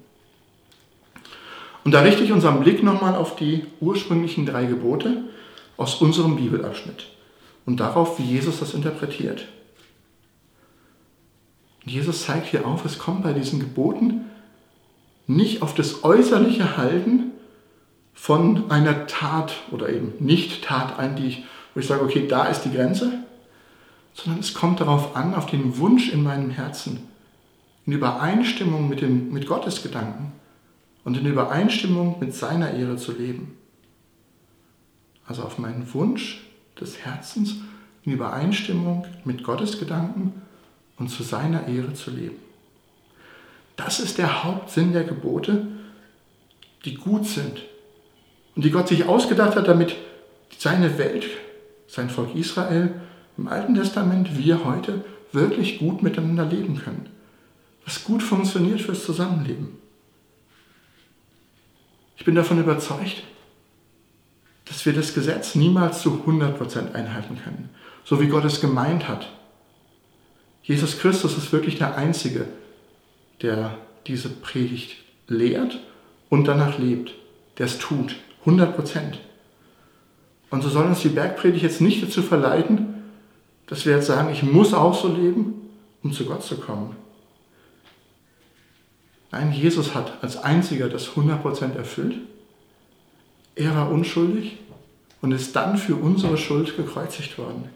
Und 1.83 1.91
da 1.91 2.01
richte 2.01 2.23
ich 2.23 2.31
unseren 2.31 2.61
Blick 2.61 2.83
nochmal 2.83 3.15
auf 3.15 3.35
die 3.35 3.65
ursprünglichen 3.79 4.45
drei 4.45 4.65
Gebote 4.65 5.23
aus 5.77 5.95
unserem 5.95 6.35
Bibelabschnitt 6.35 7.07
und 7.65 7.79
darauf, 7.79 8.19
wie 8.19 8.23
Jesus 8.23 8.59
das 8.59 8.73
interpretiert. 8.73 9.45
Und 11.85 11.91
Jesus 11.91 12.23
zeigt 12.23 12.47
hier 12.47 12.65
auf, 12.65 12.85
es 12.85 12.97
kommt 12.97 13.23
bei 13.23 13.33
diesen 13.33 13.59
Geboten 13.59 14.25
nicht 15.27 15.61
auf 15.61 15.73
das 15.73 16.03
äußerliche 16.03 16.77
Halten 16.77 17.31
von 18.13 18.69
einer 18.69 19.07
Tat 19.07 19.53
oder 19.71 19.89
eben 19.89 20.13
Nicht-Tat 20.19 20.99
ein, 20.99 21.15
die 21.15 21.27
ich, 21.27 21.45
wo 21.73 21.79
ich 21.79 21.87
sage, 21.87 22.03
okay, 22.03 22.27
da 22.27 22.45
ist 22.45 22.61
die 22.61 22.71
Grenze, 22.71 23.11
sondern 24.13 24.39
es 24.39 24.53
kommt 24.53 24.79
darauf 24.79 25.15
an, 25.15 25.33
auf 25.33 25.45
den 25.45 25.77
Wunsch 25.77 26.11
in 26.11 26.23
meinem 26.23 26.49
Herzen, 26.49 27.07
in 27.85 27.93
Übereinstimmung 27.93 28.87
mit, 28.87 29.01
dem, 29.01 29.31
mit 29.31 29.47
Gottes 29.47 29.81
Gedanken 29.81 30.33
und 31.03 31.17
in 31.17 31.25
Übereinstimmung 31.25 32.17
mit 32.19 32.33
seiner 32.33 32.71
Ehre 32.71 32.97
zu 32.97 33.11
leben. 33.11 33.57
Also 35.25 35.43
auf 35.43 35.57
meinen 35.57 35.91
Wunsch 35.93 36.43
des 36.79 36.99
Herzens 36.99 37.55
in 38.03 38.13
Übereinstimmung 38.13 39.05
mit 39.25 39.43
Gottes 39.43 39.79
Gedanken 39.79 40.42
und 41.03 41.09
zu 41.09 41.23
seiner 41.23 41.67
Ehre 41.67 41.93
zu 41.93 42.11
leben. 42.11 42.37
Das 43.75 43.99
ist 43.99 44.17
der 44.17 44.45
Hauptsinn 44.45 44.93
der 44.93 45.03
Gebote, 45.03 45.67
die 46.85 46.95
gut 46.95 47.27
sind 47.27 47.61
und 48.55 48.63
die 48.63 48.71
Gott 48.71 48.87
sich 48.87 49.05
ausgedacht 49.05 49.57
hat, 49.57 49.67
damit 49.67 49.97
seine 50.57 50.97
Welt, 50.97 51.25
sein 51.87 52.09
Volk 52.09 52.35
Israel 52.35 53.01
im 53.37 53.49
Alten 53.49 53.75
Testament, 53.75 54.37
wir 54.37 54.63
heute 54.63 55.03
wirklich 55.33 55.79
gut 55.79 56.03
miteinander 56.03 56.45
leben 56.45 56.77
können. 56.77 57.09
Was 57.83 58.05
gut 58.05 58.23
funktioniert 58.23 58.79
fürs 58.79 59.03
Zusammenleben. 59.03 59.77
Ich 62.15 62.23
bin 62.23 62.35
davon 62.35 62.61
überzeugt, 62.61 63.23
dass 64.65 64.85
wir 64.85 64.93
das 64.93 65.13
Gesetz 65.13 65.55
niemals 65.55 66.01
zu 66.01 66.23
100% 66.25 66.93
einhalten 66.93 67.37
können, 67.43 67.69
so 68.05 68.21
wie 68.21 68.27
Gott 68.27 68.45
es 68.45 68.61
gemeint 68.61 69.09
hat. 69.09 69.27
Jesus 70.63 70.99
Christus 70.99 71.37
ist 71.37 71.51
wirklich 71.51 71.77
der 71.77 71.95
Einzige, 71.95 72.47
der 73.41 73.77
diese 74.07 74.29
Predigt 74.29 74.97
lehrt 75.27 75.79
und 76.29 76.45
danach 76.45 76.79
lebt, 76.79 77.13
der 77.57 77.67
es 77.67 77.77
tut, 77.77 78.15
100 78.41 78.75
Prozent. 78.75 79.19
Und 80.49 80.61
so 80.61 80.69
soll 80.69 80.85
uns 80.85 81.01
die 81.01 81.09
Bergpredigt 81.09 81.63
jetzt 81.63 81.81
nicht 81.81 82.01
dazu 82.03 82.21
verleiten, 82.21 83.03
dass 83.67 83.85
wir 83.85 83.95
jetzt 83.95 84.07
sagen, 84.07 84.31
ich 84.31 84.43
muss 84.43 84.73
auch 84.73 84.93
so 84.93 85.07
leben 85.07 85.63
um 86.03 86.11
zu 86.11 86.25
Gott 86.25 86.43
zu 86.43 86.57
kommen. 86.57 86.95
Nein, 89.31 89.51
Jesus 89.51 89.95
hat 89.95 90.21
als 90.21 90.37
einziger 90.37 90.89
das 90.89 91.09
100% 91.09 91.75
erfüllt. 91.75 92.17
Er 93.55 93.75
war 93.75 93.89
unschuldig 93.89 94.57
und 95.21 95.31
ist 95.31 95.55
dann 95.55 95.77
für 95.77 95.95
unsere 95.95 96.37
Schuld 96.37 96.75
gekreuzigt 96.77 97.37
worden, 97.37 97.69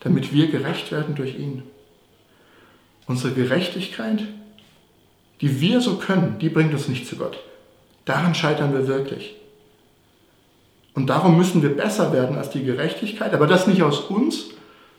damit 0.00 0.32
wir 0.32 0.50
gerecht 0.50 0.90
werden 0.90 1.14
durch 1.14 1.38
ihn. 1.38 1.62
Unsere 3.06 3.34
Gerechtigkeit, 3.34 4.22
die 5.40 5.60
wir 5.60 5.80
so 5.80 5.96
können, 5.96 6.38
die 6.38 6.48
bringt 6.48 6.72
uns 6.72 6.88
nicht 6.88 7.06
zu 7.06 7.16
Gott. 7.16 7.38
Daran 8.04 8.34
scheitern 8.34 8.72
wir 8.72 8.86
wirklich. 8.86 9.34
Und 10.94 11.08
darum 11.08 11.36
müssen 11.36 11.62
wir 11.62 11.74
besser 11.74 12.12
werden 12.12 12.36
als 12.36 12.50
die 12.50 12.64
Gerechtigkeit, 12.64 13.32
aber 13.32 13.46
das 13.46 13.66
nicht 13.66 13.82
aus 13.82 14.00
uns, 14.00 14.50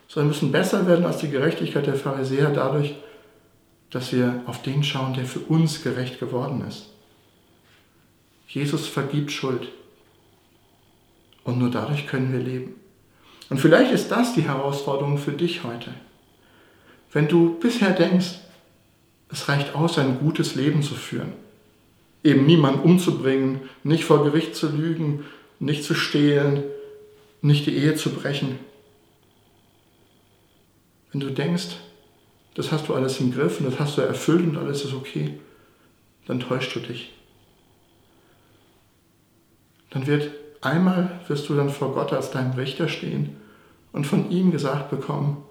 sondern 0.08 0.28
müssen 0.28 0.52
besser 0.52 0.86
werden 0.86 1.06
als 1.06 1.18
die 1.18 1.30
Gerechtigkeit 1.30 1.86
der 1.86 1.94
Pharisäer 1.94 2.50
dadurch, 2.50 2.94
dass 3.90 4.12
wir 4.12 4.42
auf 4.46 4.62
den 4.62 4.82
schauen, 4.82 5.14
der 5.14 5.24
für 5.24 5.38
uns 5.40 5.82
gerecht 5.82 6.18
geworden 6.18 6.64
ist. 6.66 6.90
Jesus 8.48 8.86
vergibt 8.86 9.32
Schuld. 9.32 9.68
Und 11.44 11.58
nur 11.58 11.70
dadurch 11.70 12.06
können 12.06 12.32
wir 12.32 12.40
leben. 12.40 12.74
Und 13.50 13.58
vielleicht 13.58 13.92
ist 13.92 14.10
das 14.10 14.34
die 14.34 14.42
Herausforderung 14.42 15.18
für 15.18 15.32
dich 15.32 15.62
heute. 15.62 15.90
Wenn 17.14 17.28
du 17.28 17.58
bisher 17.60 17.92
denkst, 17.92 18.40
es 19.30 19.48
reicht 19.48 19.74
aus, 19.74 19.98
ein 19.98 20.18
gutes 20.18 20.56
Leben 20.56 20.82
zu 20.82 20.94
führen, 20.94 21.32
eben 22.24 22.44
niemanden 22.44 22.80
umzubringen, 22.80 23.60
nicht 23.84 24.04
vor 24.04 24.24
Gericht 24.24 24.56
zu 24.56 24.68
lügen, 24.68 25.24
nicht 25.60 25.84
zu 25.84 25.94
stehlen, 25.94 26.64
nicht 27.40 27.66
die 27.66 27.76
Ehe 27.76 27.94
zu 27.94 28.10
brechen. 28.10 28.58
Wenn 31.12 31.20
du 31.20 31.30
denkst, 31.30 31.76
das 32.54 32.72
hast 32.72 32.88
du 32.88 32.94
alles 32.94 33.20
im 33.20 33.32
Griff 33.32 33.60
und 33.60 33.66
das 33.66 33.78
hast 33.78 33.96
du 33.96 34.02
erfüllt 34.02 34.42
und 34.48 34.56
alles 34.56 34.84
ist 34.84 34.94
okay, 34.94 35.38
dann 36.26 36.40
täuschst 36.40 36.74
du 36.74 36.80
dich. 36.80 37.12
Dann 39.90 40.08
wird 40.08 40.32
einmal 40.60 41.20
wirst 41.28 41.48
du 41.48 41.54
dann 41.54 41.70
vor 41.70 41.94
Gott 41.94 42.12
als 42.12 42.32
deinem 42.32 42.54
Richter 42.54 42.88
stehen 42.88 43.36
und 43.92 44.04
von 44.04 44.32
ihm 44.32 44.50
gesagt 44.50 44.90
bekommen, 44.90 45.44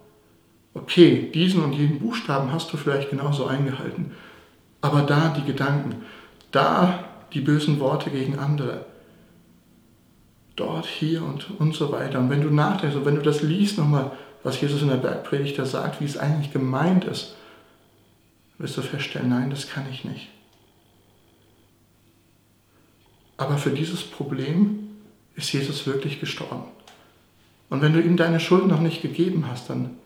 okay, 0.74 1.32
diesen 1.34 1.64
und 1.64 1.74
jenen 1.74 2.00
Buchstaben 2.00 2.52
hast 2.52 2.72
du 2.74 2.78
vielleicht 2.78 3.10
genauso 3.10 3.46
eingehalten, 3.46 4.12
aber 4.82 5.02
da 5.02 5.30
die 5.30 5.46
Gedanken, 5.46 6.04
da 6.52 7.06
die 7.34 7.42
bösen 7.42 7.80
Worte 7.80 8.10
gegen 8.10 8.38
andere, 8.38 8.86
dort, 10.56 10.86
hier 10.86 11.24
und, 11.24 11.60
und 11.60 11.74
so 11.74 11.92
weiter. 11.92 12.20
Und 12.20 12.30
wenn 12.30 12.42
du 12.42 12.50
nachdenkst 12.50 12.96
und 12.96 13.06
wenn 13.06 13.16
du 13.16 13.22
das 13.22 13.42
liest 13.42 13.78
nochmal, 13.78 14.12
was 14.44 14.60
Jesus 14.62 14.82
in 14.82 14.90
der 14.90 14.98
Bergpredigt 14.98 15.58
da 15.58 15.66
sagt, 15.66 16.02
wie 16.02 16.06
es 16.06 16.18
eigentlich 16.18 16.52
gemeint 16.52 17.06
ist, 17.06 17.36
wirst 18.58 18.78
du 18.78 18.82
feststellen, 18.82 19.30
nein, 19.30 19.50
das 19.50 19.68
kann 19.68 19.86
ich 19.90 20.06
nicht. 20.06 20.28
Aber 23.38 23.58
für 23.58 23.72
dieses 23.72 24.04
Problem 24.04 24.90
ist 25.36 25.52
Jesus 25.52 25.88
wirklich 25.88 26.20
gestorben. 26.20 26.66
Und 27.70 27.82
wenn 27.82 27.94
du 27.94 28.02
ihm 28.02 28.18
deine 28.18 28.40
Schuld 28.40 28.68
noch 28.68 28.80
nicht 28.80 29.02
gegeben 29.02 29.46
hast, 29.50 29.70
dann 29.70 29.98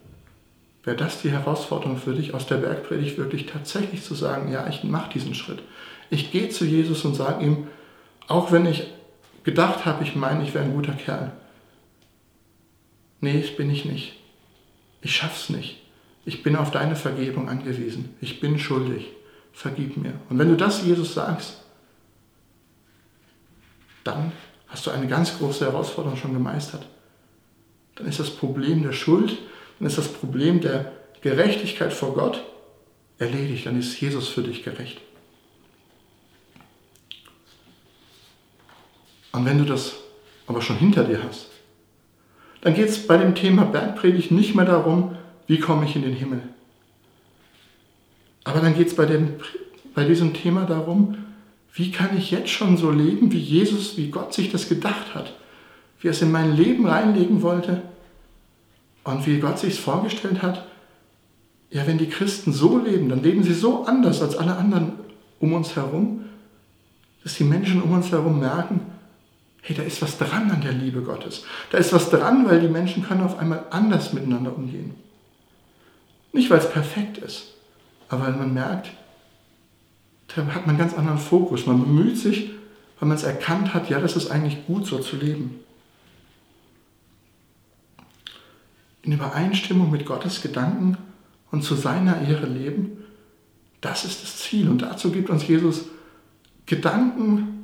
wäre 0.88 0.96
das 0.96 1.22
die 1.22 1.32
Herausforderung 1.32 1.98
für 1.98 2.14
dich, 2.14 2.34
aus 2.34 2.48
der 2.48 2.56
Bergpredigt 2.56 3.18
wirklich 3.18 3.46
tatsächlich 3.46 4.04
zu 4.04 4.16
sagen, 4.16 4.50
ja, 4.54 4.68
ich 4.70 4.86
mache 4.86 5.12
diesen 5.12 5.36
Schritt. 5.36 5.60
Ich 6.10 6.32
gehe 6.32 6.48
zu 6.48 6.64
Jesus 6.64 7.04
und 7.04 7.14
sage 7.14 7.44
ihm, 7.44 7.68
auch 8.30 8.54
wenn 8.54 8.66
ich 8.66 8.88
gedacht 9.44 9.86
habe, 9.86 10.06
ich 10.06 10.16
meine, 10.16 10.44
ich 10.44 10.54
wäre 10.54 10.64
ein 10.64 10.74
guter 10.74 10.94
Kerl. 10.94 11.34
Nee, 13.20 13.42
das 13.42 13.54
bin 13.54 13.70
ich 13.70 13.84
nicht. 13.84 14.14
Ich 15.02 15.14
schaff's 15.14 15.50
nicht. 15.50 15.84
Ich 16.24 16.42
bin 16.42 16.56
auf 16.56 16.72
deine 16.72 16.96
Vergebung 16.96 17.50
angewiesen. 17.50 18.16
Ich 18.22 18.40
bin 18.40 18.58
schuldig. 18.58 19.08
Vergib 19.52 19.98
mir. 19.98 20.14
Und 20.30 20.40
wenn 20.40 20.48
du 20.48 20.56
das 20.56 20.86
Jesus 20.86 21.14
sagst, 21.14 21.64
dann 24.06 24.32
hast 24.68 24.86
du 24.86 24.92
eine 24.92 25.08
ganz 25.08 25.38
große 25.38 25.66
Herausforderung 25.66 26.16
schon 26.16 26.34
gemeistert. 26.34 26.88
Dann 27.96 28.08
ist 28.08 28.22
das 28.22 28.30
Problem 28.30 28.84
der 28.84 28.94
Schuld, 28.94 29.38
dann 29.80 29.88
ist 29.88 29.98
das 29.98 30.08
Problem 30.08 30.62
der 30.62 30.92
Gerechtigkeit 31.22 31.94
vor 31.94 32.14
Gott 32.14 32.44
erledigt. 33.20 33.66
Dann 33.66 33.80
ist 33.80 34.00
Jesus 34.00 34.28
für 34.28 34.42
dich 34.42 34.64
gerecht. 34.64 35.02
Und 39.32 39.46
wenn 39.46 39.58
du 39.58 39.66
das 39.66 39.94
aber 40.48 40.62
schon 40.62 40.78
hinter 40.78 41.04
dir 41.04 41.22
hast, 41.24 41.48
dann 42.62 42.74
geht 42.74 42.90
es 42.90 43.06
bei 43.06 43.18
dem 43.18 43.36
Thema 43.36 43.66
Bergpredigt 43.66 44.32
nicht 44.32 44.56
mehr 44.56 44.66
darum, 44.66 45.16
wie 45.46 45.60
komme 45.60 45.86
ich 45.86 45.96
in 45.96 46.02
den 46.02 46.14
Himmel. 46.14 46.42
Aber 48.44 48.62
dann 48.62 48.76
geht 48.76 48.88
es 48.88 48.96
bei, 48.96 49.06
bei 49.94 50.06
diesem 50.06 50.34
Thema 50.34 50.66
darum, 50.66 51.18
wie 51.74 51.92
kann 51.92 52.18
ich 52.18 52.32
jetzt 52.32 52.50
schon 52.50 52.78
so 52.78 52.90
leben, 52.90 53.32
wie 53.32 53.40
Jesus, 53.40 53.98
wie 53.98 54.10
Gott 54.10 54.34
sich 54.34 54.52
das 54.52 54.68
gedacht 54.68 55.14
hat, 55.14 55.34
wie 56.00 56.08
er 56.08 56.12
es 56.12 56.22
in 56.22 56.32
mein 56.32 56.56
Leben 56.56 56.88
reinlegen 56.88 57.44
wollte 57.44 57.84
und 59.16 59.26
wie 59.26 59.40
Gott 59.40 59.60
sich 59.60 59.74
es 59.74 59.80
vorgestellt 59.80 60.42
hat. 60.42 60.66
Ja, 61.70 61.86
wenn 61.86 61.98
die 61.98 62.10
Christen 62.10 62.54
so 62.54 62.78
leben, 62.78 63.10
dann 63.10 63.24
leben 63.24 63.44
sie 63.44 63.54
so 63.54 63.86
anders 63.86 64.22
als 64.22 64.38
alle 64.38 64.56
anderen 64.56 64.94
um 65.40 65.54
uns 65.54 65.76
herum, 65.76 66.26
dass 67.24 67.36
die 67.36 67.44
Menschen 67.44 67.82
um 67.82 67.92
uns 67.92 68.12
herum 68.12 68.40
merken, 68.40 68.82
hey, 69.62 69.76
da 69.76 69.84
ist 69.84 70.02
was 70.02 70.18
dran 70.18 70.50
an 70.50 70.62
der 70.62 70.72
Liebe 70.72 71.02
Gottes. 71.02 71.44
Da 71.72 71.78
ist 71.78 71.92
was 71.92 72.10
dran, 72.10 72.48
weil 72.48 72.62
die 72.62 72.70
Menschen 72.70 73.04
können 73.04 73.22
auf 73.22 73.38
einmal 73.38 73.66
anders 73.70 74.14
miteinander 74.14 74.56
umgehen. 74.56 74.96
Nicht, 76.32 76.50
weil 76.50 76.60
es 76.60 76.70
perfekt 76.70 77.18
ist, 77.18 77.54
aber 78.08 78.28
weil 78.28 78.34
man 78.34 78.54
merkt, 78.54 78.92
da 80.36 80.46
hat 80.46 80.68
man 80.68 80.76
einen 80.76 80.78
ganz 80.78 80.94
anderen 80.94 81.18
Fokus. 81.20 81.66
Man 81.66 81.82
bemüht 81.82 82.18
sich, 82.18 82.52
weil 83.00 83.10
man 83.10 83.18
es 83.18 83.24
erkannt 83.24 83.74
hat, 83.74 83.90
ja, 83.90 84.00
das 84.00 84.16
ist 84.16 84.30
eigentlich 84.30 84.66
gut, 84.68 84.86
so 84.86 85.00
zu 85.00 85.16
leben. 85.16 85.60
In 89.04 89.14
Übereinstimmung 89.14 89.92
mit 89.92 90.06
Gottes 90.06 90.42
Gedanken 90.42 90.98
und 91.52 91.64
zu 91.64 91.76
seiner 91.76 92.22
Ehre 92.22 92.48
leben, 92.48 93.04
das 93.82 94.06
ist 94.06 94.24
das 94.24 94.38
Ziel. 94.38 94.70
Und 94.70 94.82
dazu 94.82 95.12
gibt 95.12 95.30
uns 95.30 95.48
Jesus 95.48 95.86
Gedanken 96.66 97.58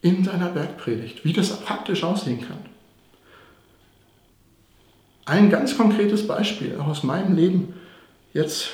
in 0.00 0.24
seiner 0.24 0.48
Bergpredigt, 0.48 1.24
wie 1.24 1.32
das 1.32 1.60
praktisch 1.60 2.04
aussehen 2.04 2.40
kann. 2.40 2.58
Ein 5.26 5.50
ganz 5.50 5.76
konkretes 5.76 6.26
Beispiel 6.26 6.76
auch 6.78 6.86
aus 6.86 7.02
meinem 7.02 7.36
Leben, 7.36 7.74
jetzt 8.32 8.70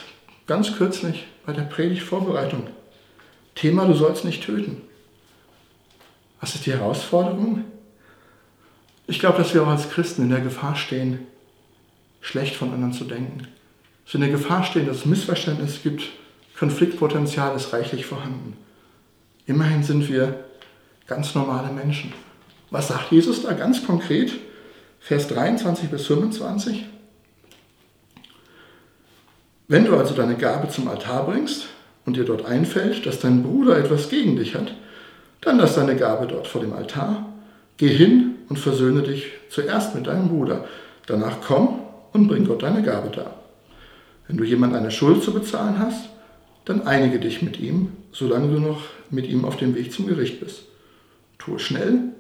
ganz 0.47 0.77
kürzlich 0.77 1.27
bei 1.45 1.53
der 1.53 1.63
Predigtvorbereitung. 1.63 2.69
Thema, 3.55 3.87
du 3.87 3.95
sollst 3.95 4.25
nicht 4.25 4.45
töten. 4.45 4.83
Was 6.41 6.55
ist 6.55 6.67
die 6.67 6.73
Herausforderung? 6.73 7.65
Ich 9.07 9.19
glaube, 9.19 9.39
dass 9.39 9.55
wir 9.55 9.63
auch 9.63 9.69
als 9.69 9.91
Christen 9.91 10.23
in 10.23 10.31
der 10.31 10.41
Gefahr 10.41 10.77
stehen, 10.77 11.27
schlecht 12.27 12.57
von 12.57 12.73
anderen 12.73 12.93
zu 12.93 13.05
denken. 13.05 13.47
Wir 14.07 14.15
in 14.15 14.21
der 14.21 14.31
Gefahr 14.31 14.65
stehen, 14.65 14.87
dass 14.87 14.99
es 14.99 15.07
Missverständnisse 15.07 15.81
gibt, 15.83 16.03
Konfliktpotenzial 16.59 17.55
ist 17.55 17.73
reichlich 17.73 18.07
vorhanden. 18.07 18.57
Immerhin 19.47 19.83
sind 19.83 20.09
wir 20.09 20.45
ganz 21.07 21.35
normale 21.35 21.73
Menschen. 21.73 22.13
Was 22.71 22.89
sagt 22.89 23.13
Jesus 23.13 23.43
da 23.43 23.53
ganz 23.53 23.87
konkret? 23.87 24.33
Vers 24.99 25.29
23 25.29 25.89
bis 25.89 26.07
25. 26.07 26.87
Wenn 29.69 29.85
du 29.85 29.97
also 29.97 30.15
deine 30.15 30.37
Gabe 30.37 30.69
zum 30.69 30.89
Altar 30.89 31.27
bringst 31.27 31.67
und 32.07 32.17
dir 32.17 32.25
dort 32.25 32.45
einfällt, 32.45 33.07
dass 33.07 33.21
dein 33.21 33.43
Bruder 33.43 33.79
etwas 33.79 34.09
gegen 34.09 34.37
dich 34.37 34.55
hat, 34.55 34.75
dann 35.43 35.59
lass 35.59 35.77
deine 35.77 35.95
Gabe 35.95 36.27
dort 36.27 36.49
vor 36.49 36.61
dem 36.61 36.73
Altar, 36.73 37.27
geh 37.77 37.89
hin 37.89 38.37
und 38.49 38.59
versöhne 38.59 39.03
dich 39.03 39.31
zuerst 39.51 39.95
mit 39.95 40.07
deinem 40.09 40.29
Bruder. 40.29 40.65
Danach 41.07 41.37
komm 41.47 41.86
und 42.17 42.29
bring 42.29 42.47
Gott 42.47 42.63
deine 42.63 42.83
Gabe 42.83 43.11
dar. 43.11 43.35
Wenn 44.27 44.37
du 44.37 44.45
jemand 44.45 44.75
eine 44.75 44.91
Schuld 44.91 45.23
zu 45.23 45.33
bezahlen 45.33 45.79
hast, 45.79 46.09
dann 46.65 46.87
einige 46.87 47.21
dich 47.21 47.43
mit 47.43 47.61
ihm, 47.61 47.93
solange 48.11 48.53
du 48.53 48.59
noch 48.59 48.83
mit 49.11 49.29
ihm 49.29 49.45
auf 49.45 49.57
dem 49.57 49.75
Weg 49.75 49.93
zum 49.93 50.07
Gericht 50.07 50.41
bist. 50.41 50.63
Tue 51.39 51.59
schnell, 51.59 52.13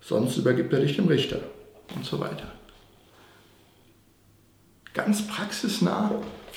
sonst 0.00 0.36
übergibt 0.36 0.72
er 0.72 0.80
dich 0.80 0.96
dem 0.96 1.08
Richter 1.08 1.40
und 1.94 2.04
so 2.04 2.20
weiter. 2.20 2.52
Ganz 4.92 5.26
praxisnah, 5.26 6.10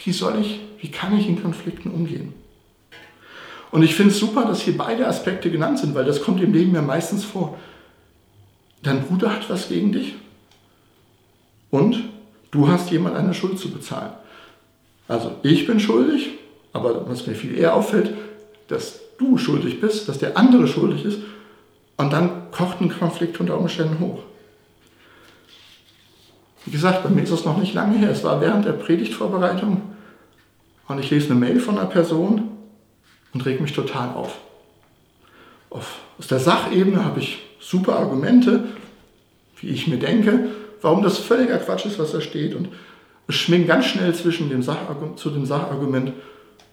wie 0.04 0.12
soll 0.12 0.42
ich, 0.42 0.60
wie 0.82 0.92
kann 0.92 1.18
ich 1.18 1.28
in 1.28 1.42
Konflikten 1.42 1.90
umgehen? 1.92 2.34
Und 3.72 3.84
ich 3.84 3.96
finde 3.96 4.12
es 4.12 4.20
super, 4.20 4.46
dass 4.46 4.62
hier 4.62 4.78
beide 4.78 5.08
Aspekte 5.08 5.50
genannt 5.52 5.80
sind, 5.80 5.96
weil 5.96 6.06
das 6.06 6.22
kommt 6.22 6.42
im 6.42 6.54
Leben 6.54 6.74
ja 6.74 6.82
meistens 6.82 7.24
vor. 7.24 7.58
Dein 8.84 9.04
Bruder 9.04 9.34
hat 9.34 9.50
was 9.50 9.70
gegen 9.70 9.92
dich 9.92 10.16
und 11.70 12.04
du 12.58 12.68
hast 12.68 12.90
jemand 12.90 13.16
eine 13.16 13.36
Schuld 13.36 13.60
zu 13.60 13.70
bezahlen. 13.70 14.14
Also 15.08 15.36
ich 15.44 15.68
bin 15.68 15.80
schuldig, 15.80 16.32
aber 16.74 17.08
was 17.08 17.28
mir 17.28 17.36
viel 17.36 17.56
eher 17.56 17.76
auffällt, 17.76 18.14
dass 18.68 19.00
du 19.20 19.38
schuldig 19.38 19.80
bist, 19.80 20.10
dass 20.10 20.18
der 20.18 20.38
andere 20.38 20.68
schuldig 20.68 21.06
ist 21.06 21.20
und 21.98 22.12
dann 22.12 22.52
kocht 22.52 22.82
ein 22.82 22.90
Konflikt 22.90 23.40
unter 23.40 23.58
Umständen 23.58 24.00
hoch. 24.00 24.24
Wie 26.66 26.72
gesagt, 26.72 27.04
bei 27.04 27.10
mir 27.10 27.24
ist 27.24 27.30
es 27.30 27.46
noch 27.46 27.58
nicht 27.58 27.76
lange 27.76 27.98
her. 27.98 28.10
Es 28.10 28.24
war 28.24 28.42
während 28.42 28.66
der 28.66 28.74
Predigtvorbereitung, 28.74 29.82
und 30.88 31.00
ich 31.00 31.10
lese 31.12 31.32
eine 31.32 31.40
Mail 31.40 31.60
von 31.60 31.78
einer 31.78 31.88
Person 31.88 32.50
und 33.34 33.46
reg 33.46 33.62
mich 33.62 33.74
total 33.74 34.14
auf. 34.16 34.38
auf 35.70 36.00
aus 36.18 36.28
der 36.28 36.40
Sachebene 36.40 37.06
habe 37.06 37.20
ich 37.20 37.40
super 37.60 38.00
Argumente, 38.00 38.64
wie 39.60 39.70
ich 39.70 39.88
mir 39.88 39.98
denke, 39.98 40.50
warum 40.82 41.04
das 41.04 41.18
völliger 41.18 41.58
Quatsch 41.58 41.86
ist, 41.86 42.00
was 42.00 42.12
da 42.12 42.22
steht. 42.22 42.56
Und 42.56 42.70
es 43.28 43.36
schwingen 43.36 43.68
ganz 43.68 43.86
schnell 43.86 44.14
zwischen 44.14 44.50
dem 44.50 44.62
zu 44.62 45.30
dem 45.30 45.46
Sachargument 45.46 46.14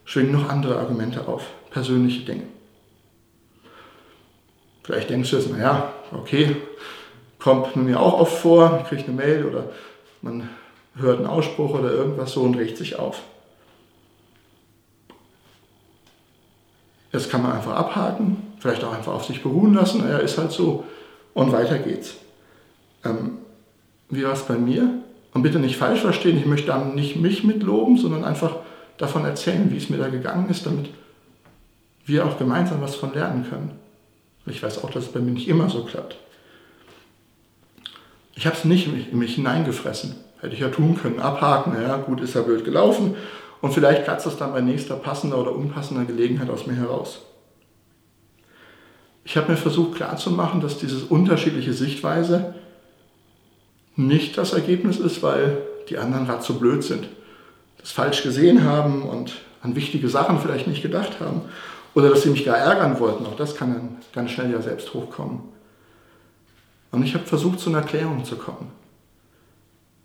schwingen 0.05 0.33
noch 0.33 0.49
andere 0.49 0.79
Argumente 0.79 1.27
auf, 1.27 1.47
persönliche 1.71 2.25
Dinge. 2.25 2.45
Vielleicht 4.83 5.09
denkst 5.09 5.31
du 5.31 5.37
jetzt, 5.37 5.51
naja, 5.51 5.93
okay, 6.13 6.57
kommt 7.39 7.75
mir 7.77 7.99
auch 7.99 8.21
oft 8.21 8.37
vor, 8.39 8.81
ich 8.83 8.89
kriege 8.89 9.05
eine 9.05 9.15
Mail 9.15 9.47
oder 9.47 9.71
man 10.21 10.49
hört 10.97 11.19
einen 11.19 11.27
Ausspruch 11.27 11.79
oder 11.79 11.91
irgendwas 11.91 12.33
so 12.33 12.43
und 12.43 12.57
regt 12.57 12.77
sich 12.77 12.99
auf. 12.99 13.23
Das 17.13 17.29
kann 17.29 17.43
man 17.43 17.53
einfach 17.53 17.75
abhaken, 17.75 18.55
vielleicht 18.59 18.85
auch 18.85 18.93
einfach 18.93 19.15
auf 19.15 19.25
sich 19.25 19.43
beruhen 19.43 19.75
lassen, 19.75 20.03
naja, 20.03 20.19
ist 20.19 20.37
halt 20.37 20.53
so 20.53 20.85
und 21.33 21.53
weiter 21.53 21.79
geht's. 21.79 22.17
Ähm, 23.05 23.39
wie 24.15 24.25
war 24.25 24.33
es 24.33 24.43
bei 24.43 24.57
mir? 24.57 24.89
Und 25.33 25.43
bitte 25.43 25.59
nicht 25.59 25.77
falsch 25.77 26.01
verstehen, 26.01 26.39
ich 26.39 26.47
möchte 26.47 26.69
dann 26.69 26.95
nicht 26.95 27.17
mich 27.17 27.45
mitloben, 27.45 27.99
sondern 27.99 28.25
einfach 28.25 28.57
davon 28.99 29.25
erzählen, 29.25 29.71
wie 29.71 29.77
es 29.77 29.91
mir 29.91 29.99
da 29.99 30.09
gegangen 30.09 30.49
ist, 30.49 30.67
damit 30.67 30.91
wir 32.07 32.25
auch 32.25 32.39
gemeinsam 32.39 32.81
was 32.81 32.95
von 32.95 33.13
lernen 33.13 33.47
können. 33.49 33.73
Ich 34.47 34.63
weiß 34.63 34.85
auch, 34.85 34.91
dass 34.91 35.05
es 35.05 35.13
bei 35.13 35.21
mir 35.21 35.33
nicht 35.33 35.49
immer 35.49 35.69
so 35.71 35.85
klappt. 35.85 36.17
Ich 38.37 38.47
habe 38.47 38.57
es 38.57 38.65
nicht 38.65 38.87
in 38.87 39.19
mich 39.19 39.35
hineingefressen. 39.37 40.17
Hätte 40.41 40.55
ich 40.55 40.61
ja 40.61 40.69
tun 40.69 40.99
können, 41.01 41.21
abhaken, 41.21 41.75
ja 41.81 41.97
gut, 41.97 42.21
ist 42.21 42.35
ja 42.35 42.43
blöd 42.43 42.65
gelaufen 42.65 43.17
und 43.61 43.73
vielleicht 43.73 44.05
platzt 44.05 44.27
es 44.27 44.37
dann 44.37 44.53
bei 44.53 44.61
nächster 44.61 44.97
passender 44.97 45.39
oder 45.39 45.55
unpassender 45.55 46.05
Gelegenheit 46.05 46.51
aus 46.51 46.67
mir 46.67 46.75
heraus. 46.75 47.23
Ich 49.25 49.39
habe 49.39 49.51
mir 49.51 49.57
versucht 49.57 49.95
klarzumachen, 49.95 50.61
dass 50.61 50.79
diese 50.79 51.07
unterschiedliche 51.07 51.73
Sichtweise 51.73 52.55
nicht 53.97 54.37
das 54.39 54.53
Ergebnis 54.53 54.99
ist, 54.99 55.23
weil 55.23 55.59
die 55.89 55.99
anderen 55.99 56.27
gerade 56.27 56.43
so 56.43 56.55
blöd 56.55 56.83
sind, 56.83 57.09
das 57.79 57.93
falsch 57.93 58.23
gesehen 58.23 58.65
haben 58.65 59.03
und 59.03 59.37
an 59.63 59.77
wichtige 59.77 60.09
Sachen 60.09 60.41
vielleicht 60.41 60.67
nicht 60.67 60.83
gedacht 60.83 61.21
haben 61.21 61.43
oder 61.95 62.11
dass 62.11 62.23
sie 62.23 62.31
mich 62.31 62.45
gar 62.45 62.57
ärgern 62.57 62.99
wollten. 62.99 63.27
Auch 63.27 63.37
das 63.37 63.57
kann 63.57 63.73
dann 63.73 63.97
ganz 64.13 64.31
schnell 64.31 64.51
ja 64.51 64.61
selbst 64.61 64.93
hochkommen. 64.95 65.41
Und 66.91 67.03
ich 67.03 67.15
habe 67.15 67.25
versucht, 67.25 67.61
zu 67.61 67.71
einer 67.71 67.79
Erklärung 67.79 68.25
zu 68.25 68.37
kommen. 68.37 68.71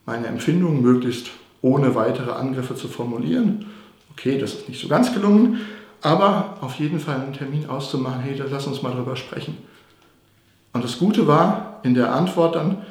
Meine 0.05 0.27
Empfindungen 0.27 0.81
möglichst 0.81 1.27
ohne 1.61 1.93
weitere 1.93 2.31
Angriffe 2.31 2.75
zu 2.75 2.87
formulieren. 2.87 3.65
Okay, 4.11 4.37
das 4.37 4.53
ist 4.53 4.69
nicht 4.69 4.81
so 4.81 4.87
ganz 4.87 5.13
gelungen, 5.13 5.61
aber 6.01 6.57
auf 6.61 6.75
jeden 6.75 6.99
Fall 6.99 7.19
einen 7.19 7.33
Termin 7.33 7.69
auszumachen, 7.69 8.21
hey, 8.21 8.41
lass 8.49 8.65
uns 8.65 8.81
mal 8.81 8.91
drüber 8.91 9.15
sprechen. 9.15 9.57
Und 10.73 10.83
das 10.83 10.97
Gute 10.97 11.27
war, 11.27 11.79
in 11.83 11.93
der 11.93 12.13
Antwort 12.13 12.55
dann 12.55 12.85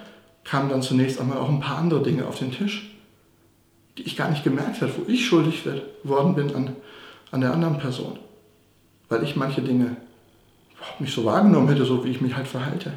kamen 0.49 0.71
dann 0.71 0.81
zunächst 0.81 1.21
einmal 1.21 1.39
auch 1.39 1.49
ein 1.51 1.61
paar 1.61 1.79
andere 1.79 2.03
Dinge 2.03 2.27
auf 2.27 2.39
den 2.39 2.53
Tisch, 2.53 2.91
die 3.99 4.03
ich 4.03 4.17
gar 4.17 4.31
nicht 4.31 4.45
gemerkt 4.45 4.81
habe, 4.81 4.93
wo 4.97 5.11
ich 5.11 5.27
schuldig 5.27 5.65
geworden 6.03 6.35
bin 6.35 6.55
an, 6.55 6.75
an 7.31 7.43
der 7.43 7.53
anderen 7.53 7.79
Person. 7.79 8.19
Weil 9.11 9.23
ich 9.25 9.37
manche 9.37 9.61
Dinge 9.61 9.97
überhaupt 10.75 11.01
nicht 11.01 11.15
so 11.15 11.25
wahrgenommen 11.27 11.69
hätte, 11.69 11.85
so 11.85 12.05
wie 12.05 12.11
ich 12.11 12.23
mich 12.23 12.35
halt 12.35 12.49
verhalte. 12.49 12.93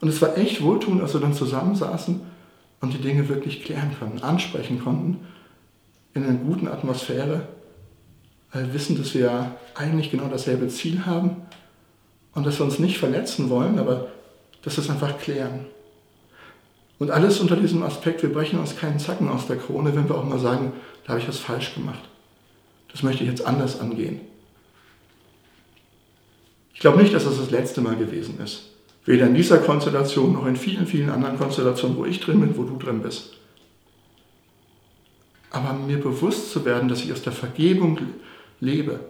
Und 0.00 0.08
es 0.08 0.20
war 0.20 0.36
echt 0.36 0.62
wohltuend, 0.62 1.00
als 1.00 1.14
wir 1.14 1.20
dann 1.20 1.32
zusammensaßen 1.32 2.20
und 2.82 2.92
die 2.92 3.00
Dinge 3.00 3.28
wirklich 3.30 3.64
klären 3.64 3.96
konnten, 3.98 4.22
ansprechen 4.22 4.82
konnten, 4.82 5.26
in 6.12 6.24
einer 6.24 6.38
guten 6.38 6.68
Atmosphäre, 6.68 7.48
weil 8.52 8.66
wir 8.66 8.74
wissen, 8.74 8.98
dass 8.98 9.14
wir 9.14 9.56
eigentlich 9.74 10.10
genau 10.10 10.28
dasselbe 10.28 10.68
Ziel 10.68 11.06
haben 11.06 11.36
und 12.34 12.44
dass 12.44 12.58
wir 12.58 12.66
uns 12.66 12.78
nicht 12.78 12.98
verletzen 12.98 13.48
wollen, 13.48 13.78
aber 13.78 14.08
dass 14.62 14.76
wir 14.76 14.84
es 14.84 14.90
einfach 14.90 15.18
klären. 15.18 15.66
Und 16.98 17.10
alles 17.10 17.40
unter 17.40 17.56
diesem 17.56 17.82
Aspekt, 17.82 18.22
wir 18.22 18.32
brechen 18.32 18.58
uns 18.58 18.76
keinen 18.76 18.98
Zacken 18.98 19.28
aus 19.28 19.46
der 19.46 19.56
Krone, 19.56 19.94
wenn 19.94 20.08
wir 20.08 20.16
auch 20.16 20.24
mal 20.24 20.38
sagen, 20.38 20.72
da 21.04 21.10
habe 21.10 21.20
ich 21.20 21.28
was 21.28 21.38
falsch 21.38 21.74
gemacht. 21.74 22.08
Das 22.90 23.02
möchte 23.02 23.22
ich 23.22 23.28
jetzt 23.28 23.44
anders 23.44 23.80
angehen. 23.80 24.20
Ich 26.72 26.80
glaube 26.80 27.00
nicht, 27.00 27.14
dass 27.14 27.24
das 27.24 27.38
das 27.38 27.50
letzte 27.50 27.80
Mal 27.80 27.96
gewesen 27.96 28.38
ist. 28.42 28.70
Weder 29.04 29.26
in 29.26 29.34
dieser 29.34 29.58
Konstellation 29.58 30.32
noch 30.32 30.46
in 30.46 30.56
vielen, 30.56 30.86
vielen 30.86 31.10
anderen 31.10 31.38
Konstellationen, 31.38 31.96
wo 31.96 32.04
ich 32.04 32.20
drin 32.20 32.40
bin, 32.40 32.56
wo 32.56 32.64
du 32.64 32.76
drin 32.76 33.02
bist. 33.02 33.34
Aber 35.50 35.74
mir 35.74 35.98
bewusst 35.98 36.50
zu 36.50 36.64
werden, 36.64 36.88
dass 36.88 37.02
ich 37.02 37.12
aus 37.12 37.22
der 37.22 37.32
Vergebung 37.32 37.98
lebe. 38.60 39.00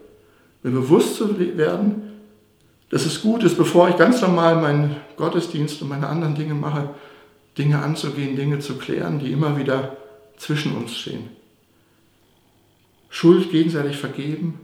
Mir 0.63 0.73
bewusst 0.73 1.17
zu 1.17 1.39
werden, 1.57 2.21
dass 2.91 3.07
es 3.07 3.23
gut 3.23 3.43
ist, 3.43 3.57
bevor 3.57 3.89
ich 3.89 3.97
ganz 3.97 4.21
normal 4.21 4.57
meinen 4.57 4.97
Gottesdienst 5.17 5.81
und 5.83 5.89
meine 5.89 6.09
anderen 6.09 6.35
Dinge 6.35 6.55
mache, 6.55 6.91
Dinge 7.59 7.83
anzugehen, 7.83 8.37
Dinge 8.37 8.59
zu 8.59 8.77
klären, 8.77 9.19
die 9.19 9.33
immer 9.33 9.57
wieder 9.57 9.97
zwischen 10.37 10.77
uns 10.77 10.97
stehen. 10.97 11.29
Schuld 13.09 13.51
gegenseitig 13.51 13.97
vergeben 13.97 14.61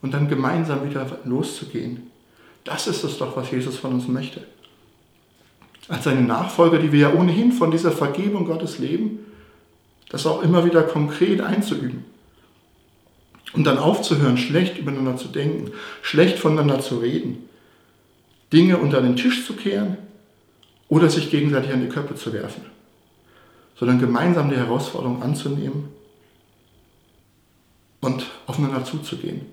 und 0.00 0.14
dann 0.14 0.28
gemeinsam 0.28 0.88
wieder 0.88 1.18
loszugehen. 1.24 2.10
Das 2.64 2.86
ist 2.86 3.02
es 3.02 3.18
doch, 3.18 3.36
was 3.36 3.50
Jesus 3.50 3.76
von 3.78 3.94
uns 3.94 4.06
möchte. 4.06 4.46
Als 5.88 6.04
seine 6.04 6.22
Nachfolger, 6.22 6.78
die 6.78 6.92
wir 6.92 7.00
ja 7.00 7.14
ohnehin 7.14 7.52
von 7.52 7.70
dieser 7.70 7.90
Vergebung 7.90 8.44
Gottes 8.44 8.78
leben, 8.78 9.18
das 10.08 10.26
auch 10.26 10.42
immer 10.42 10.64
wieder 10.64 10.82
konkret 10.82 11.40
einzuüben. 11.40 12.04
Und 13.52 13.64
dann 13.64 13.78
aufzuhören, 13.78 14.36
schlecht 14.38 14.78
übereinander 14.78 15.16
zu 15.16 15.26
denken, 15.26 15.72
schlecht 16.02 16.38
voneinander 16.38 16.80
zu 16.80 16.98
reden, 16.98 17.48
Dinge 18.52 18.78
unter 18.78 19.00
den 19.00 19.16
Tisch 19.16 19.44
zu 19.44 19.54
kehren 19.54 19.98
oder 20.90 21.08
sich 21.08 21.30
gegenseitig 21.30 21.72
an 21.72 21.80
die 21.80 21.88
Köpfe 21.88 22.16
zu 22.16 22.34
werfen, 22.34 22.62
sondern 23.76 23.98
gemeinsam 23.98 24.50
die 24.50 24.56
Herausforderung 24.56 25.22
anzunehmen 25.22 25.88
und 28.00 28.26
aufeinander 28.46 28.84
zuzugehen. 28.84 29.46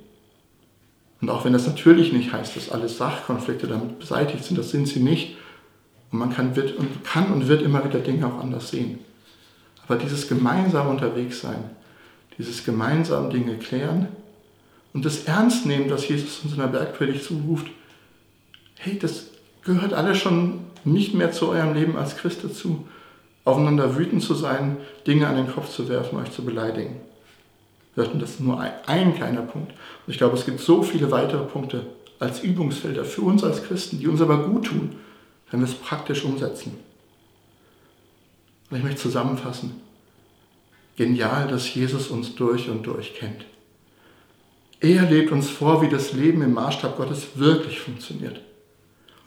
Und 1.21 1.29
auch 1.29 1.45
wenn 1.45 1.53
das 1.53 1.65
natürlich 1.65 2.11
nicht 2.11 2.33
heißt, 2.33 2.55
dass 2.55 2.69
alle 2.69 2.89
Sachkonflikte 2.89 3.67
damit 3.67 3.99
beseitigt 3.99 4.43
sind, 4.43 4.57
das 4.57 4.71
sind 4.71 4.87
sie 4.87 4.99
nicht. 4.99 5.37
Und 6.11 6.19
man 6.19 6.33
kann, 6.33 6.55
wird, 6.55 6.77
und, 6.77 7.03
kann 7.03 7.31
und 7.31 7.47
wird 7.47 7.61
immer 7.61 7.83
wieder 7.83 7.99
Dinge 7.99 8.27
auch 8.27 8.39
anders 8.39 8.69
sehen. 8.69 8.99
Aber 9.85 9.97
dieses 9.97 10.27
gemeinsam 10.27 10.87
unterwegs 10.87 11.41
sein, 11.41 11.69
dieses 12.37 12.63
gemeinsam 12.63 13.29
Dinge 13.29 13.57
klären 13.57 14.07
und 14.93 15.05
das 15.05 15.25
Ernst 15.25 15.65
nehmen, 15.65 15.87
dass 15.87 16.07
Jesus 16.07 16.39
uns 16.43 16.53
in 16.53 16.59
der 16.59 16.67
Bergpredigt 16.67 17.23
zuruft, 17.23 17.67
hey, 18.75 18.97
das 18.99 19.27
gehört 19.63 19.93
alles 19.93 20.17
schon 20.17 20.66
nicht 20.85 21.13
mehr 21.13 21.31
zu 21.31 21.49
eurem 21.49 21.73
Leben 21.73 21.97
als 21.97 22.17
Christ 22.17 22.43
dazu, 22.43 22.87
aufeinander 23.45 23.95
wütend 23.95 24.21
zu 24.21 24.33
sein, 24.33 24.77
Dinge 25.05 25.27
an 25.27 25.35
den 25.35 25.51
Kopf 25.51 25.69
zu 25.69 25.87
werfen, 25.87 26.17
euch 26.19 26.31
zu 26.31 26.43
beleidigen. 26.43 26.97
Das 27.95 28.09
ist 28.13 28.39
nur 28.39 28.59
ein, 28.59 28.73
ein 28.85 29.15
kleiner 29.15 29.41
Punkt. 29.41 29.71
Und 29.71 30.11
ich 30.11 30.17
glaube, 30.17 30.35
es 30.35 30.45
gibt 30.45 30.59
so 30.59 30.83
viele 30.83 31.09
weitere 31.09 31.43
Punkte 31.43 31.87
als 32.19 32.41
Übungsfelder 32.41 33.05
für 33.05 33.21
uns 33.21 33.43
als 33.43 33.63
Christen, 33.63 33.99
die 33.99 34.07
uns 34.07 34.21
aber 34.21 34.37
gut 34.47 34.67
tun, 34.67 34.95
wenn 35.49 35.61
wir 35.61 35.67
es 35.67 35.73
praktisch 35.73 36.23
umsetzen. 36.23 36.77
Und 38.69 38.77
ich 38.77 38.83
möchte 38.83 39.01
zusammenfassen. 39.01 39.81
Genial, 40.95 41.47
dass 41.47 41.73
Jesus 41.73 42.07
uns 42.07 42.35
durch 42.35 42.69
und 42.69 42.85
durch 42.85 43.15
kennt. 43.15 43.45
Er 44.79 45.09
lebt 45.09 45.31
uns 45.31 45.49
vor, 45.49 45.81
wie 45.81 45.89
das 45.89 46.13
Leben 46.13 46.41
im 46.41 46.53
Maßstab 46.53 46.97
Gottes 46.97 47.27
wirklich 47.35 47.79
funktioniert. 47.79 48.41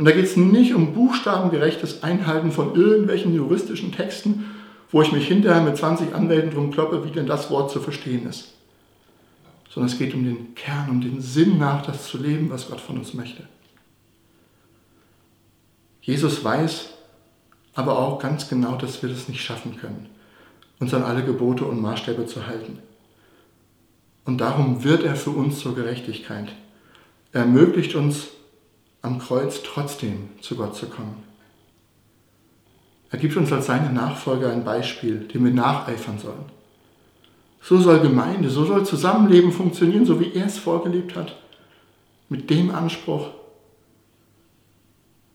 Und 0.01 0.07
da 0.07 0.13
geht 0.13 0.25
es 0.25 0.35
nicht 0.35 0.73
um 0.73 0.95
buchstabengerechtes 0.95 2.03
Einhalten 2.03 2.53
von 2.53 2.75
irgendwelchen 2.75 3.35
juristischen 3.35 3.93
Texten, 3.93 4.47
wo 4.91 5.03
ich 5.03 5.13
mich 5.13 5.29
hinterher 5.29 5.61
mit 5.61 5.77
20 5.77 6.15
Anwälten 6.15 6.53
drum 6.53 6.71
kloppe, 6.71 7.05
wie 7.05 7.11
denn 7.11 7.27
das 7.27 7.51
Wort 7.51 7.71
zu 7.71 7.81
verstehen 7.81 8.27
ist. 8.27 8.55
Sondern 9.69 9.93
es 9.93 9.99
geht 9.99 10.15
um 10.15 10.25
den 10.25 10.55
Kern, 10.55 10.89
um 10.89 11.03
den 11.03 11.21
Sinn 11.21 11.59
nach 11.59 11.85
das 11.85 12.07
zu 12.07 12.17
leben, 12.17 12.49
was 12.49 12.71
Gott 12.71 12.81
von 12.81 12.97
uns 12.97 13.13
möchte. 13.13 13.43
Jesus 16.01 16.43
weiß 16.43 16.95
aber 17.75 17.99
auch 17.99 18.21
ganz 18.21 18.49
genau, 18.49 18.77
dass 18.77 19.03
wir 19.03 19.11
das 19.11 19.29
nicht 19.29 19.43
schaffen 19.43 19.77
können, 19.77 20.09
uns 20.79 20.95
an 20.95 21.03
alle 21.03 21.27
Gebote 21.27 21.67
und 21.67 21.83
Maßstäbe 21.83 22.25
zu 22.25 22.47
halten. 22.47 22.79
Und 24.25 24.39
darum 24.39 24.83
wird 24.83 25.03
er 25.03 25.15
für 25.15 25.29
uns 25.29 25.59
zur 25.59 25.75
Gerechtigkeit. 25.75 26.49
Er 27.33 27.43
ermöglicht 27.43 27.95
uns, 27.97 28.29
am 29.03 29.19
Kreuz 29.19 29.63
trotzdem 29.63 30.31
zu 30.41 30.57
Gott 30.57 30.77
zu 30.77 30.87
kommen. 30.87 31.23
Er 33.11 33.19
gibt 33.19 33.37
uns 33.37 33.53
als 33.53 33.67
seine 33.67 33.93
Nachfolger 33.93 34.53
ein 34.53 34.65
Beispiel, 34.65 35.27
dem 35.29 35.45
wir 35.45 35.53
nacheifern 35.53 36.19
sollen. 36.19 36.45
So 37.61 37.79
soll 37.79 38.01
Gemeinde, 38.01 38.49
so 38.51 38.65
soll 38.65 38.87
Zusammenleben 38.87 39.53
funktionieren, 39.53 40.07
so 40.07 40.21
wie 40.21 40.33
er 40.33 40.47
es 40.47 40.59
vorgelebt 40.59 41.17
hat, 41.17 41.37
mit 42.29 42.49
dem 42.49 42.71
Anspruch 42.75 43.31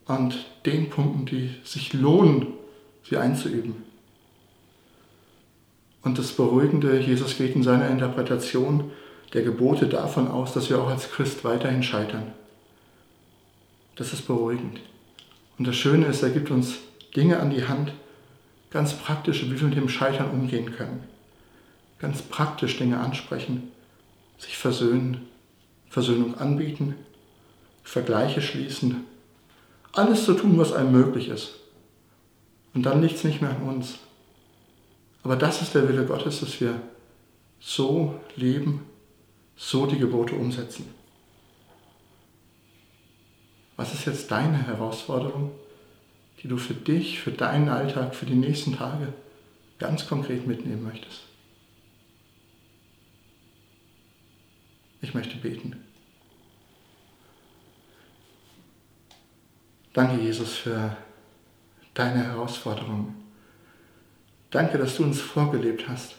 und 0.06 0.46
den 0.66 0.90
Punkten, 0.90 1.26
die 1.26 1.52
sich 1.64 1.94
lohnen, 1.94 2.48
sie 3.04 3.18
einzuüben. 3.18 3.84
Und 6.02 6.18
das 6.18 6.32
Beruhigende, 6.32 7.00
Jesus 7.00 7.38
geht 7.38 7.56
in 7.56 7.64
seiner 7.64 7.90
Interpretation 7.90 8.92
der 9.34 9.42
Gebote 9.42 9.88
davon 9.88 10.28
aus, 10.28 10.54
dass 10.54 10.70
wir 10.70 10.80
auch 10.80 10.88
als 10.88 11.12
Christ 11.12 11.44
weiterhin 11.44 11.84
scheitern. 11.84 12.32
Das 13.96 14.14
ist 14.14 14.28
beruhigend. 14.28 14.80
Und 15.58 15.68
das 15.68 15.76
Schöne 15.76 16.08
ist, 16.08 16.22
er 16.22 16.30
gibt 16.30 16.52
uns 16.52 16.80
Dinge 17.16 17.40
an 17.40 17.50
die 17.50 17.68
Hand, 17.68 17.94
ganz 18.72 18.94
praktisch, 18.94 19.44
wie 19.44 19.60
wir 19.60 19.68
mit 19.68 19.78
dem 19.78 19.90
Scheitern 19.90 20.32
umgehen 20.32 20.72
können. 20.76 21.04
Ganz 22.00 22.22
praktisch 22.22 22.78
Dinge 22.78 23.00
ansprechen, 23.00 23.72
sich 24.38 24.58
versöhnen, 24.58 25.28
Versöhnung 25.90 26.36
anbieten, 26.38 26.96
Vergleiche 27.84 28.42
schließen, 28.42 29.06
alles 29.94 30.26
zu 30.26 30.34
tun, 30.34 30.58
was 30.58 30.74
einem 30.74 30.92
möglich 30.92 31.30
ist. 31.30 31.54
Und 32.74 32.84
dann 32.84 33.02
liegt 33.02 33.16
es 33.16 33.24
nicht 33.24 33.42
mehr 33.42 33.52
an 33.52 33.62
uns. 33.62 34.00
Aber 35.24 35.38
das 35.38 35.62
ist 35.62 35.74
der 35.74 35.88
Wille 35.88 36.06
Gottes, 36.06 36.42
dass 36.42 36.60
wir 36.60 36.82
so 37.62 38.20
leben, 38.36 38.86
so 39.56 39.86
die 39.86 39.98
Gebote 39.98 40.36
umsetzen. 40.36 40.86
Was 43.78 43.94
ist 43.94 44.06
jetzt 44.06 44.32
deine 44.32 44.68
Herausforderung, 44.68 45.52
die 46.42 46.48
du 46.48 46.58
für 46.58 46.74
dich, 46.74 47.20
für 47.20 47.32
deinen 47.32 47.70
Alltag, 47.70 48.16
für 48.16 48.26
die 48.26 48.36
nächsten 48.36 48.78
Tage 48.78 49.14
ganz 49.80 50.08
konkret 50.08 50.48
mitnehmen 50.48 50.84
möchtest? 50.84 51.24
Ich 55.02 55.14
möchte 55.14 55.38
beten. 55.38 55.76
Danke, 59.94 60.22
Jesus, 60.22 60.56
für 60.56 60.98
deine 61.94 62.24
Herausforderung. 62.24 63.16
Danke, 64.50 64.78
dass 64.78 64.98
du 64.98 65.04
uns 65.04 65.22
vorgelebt 65.22 65.88
hast, 65.88 66.16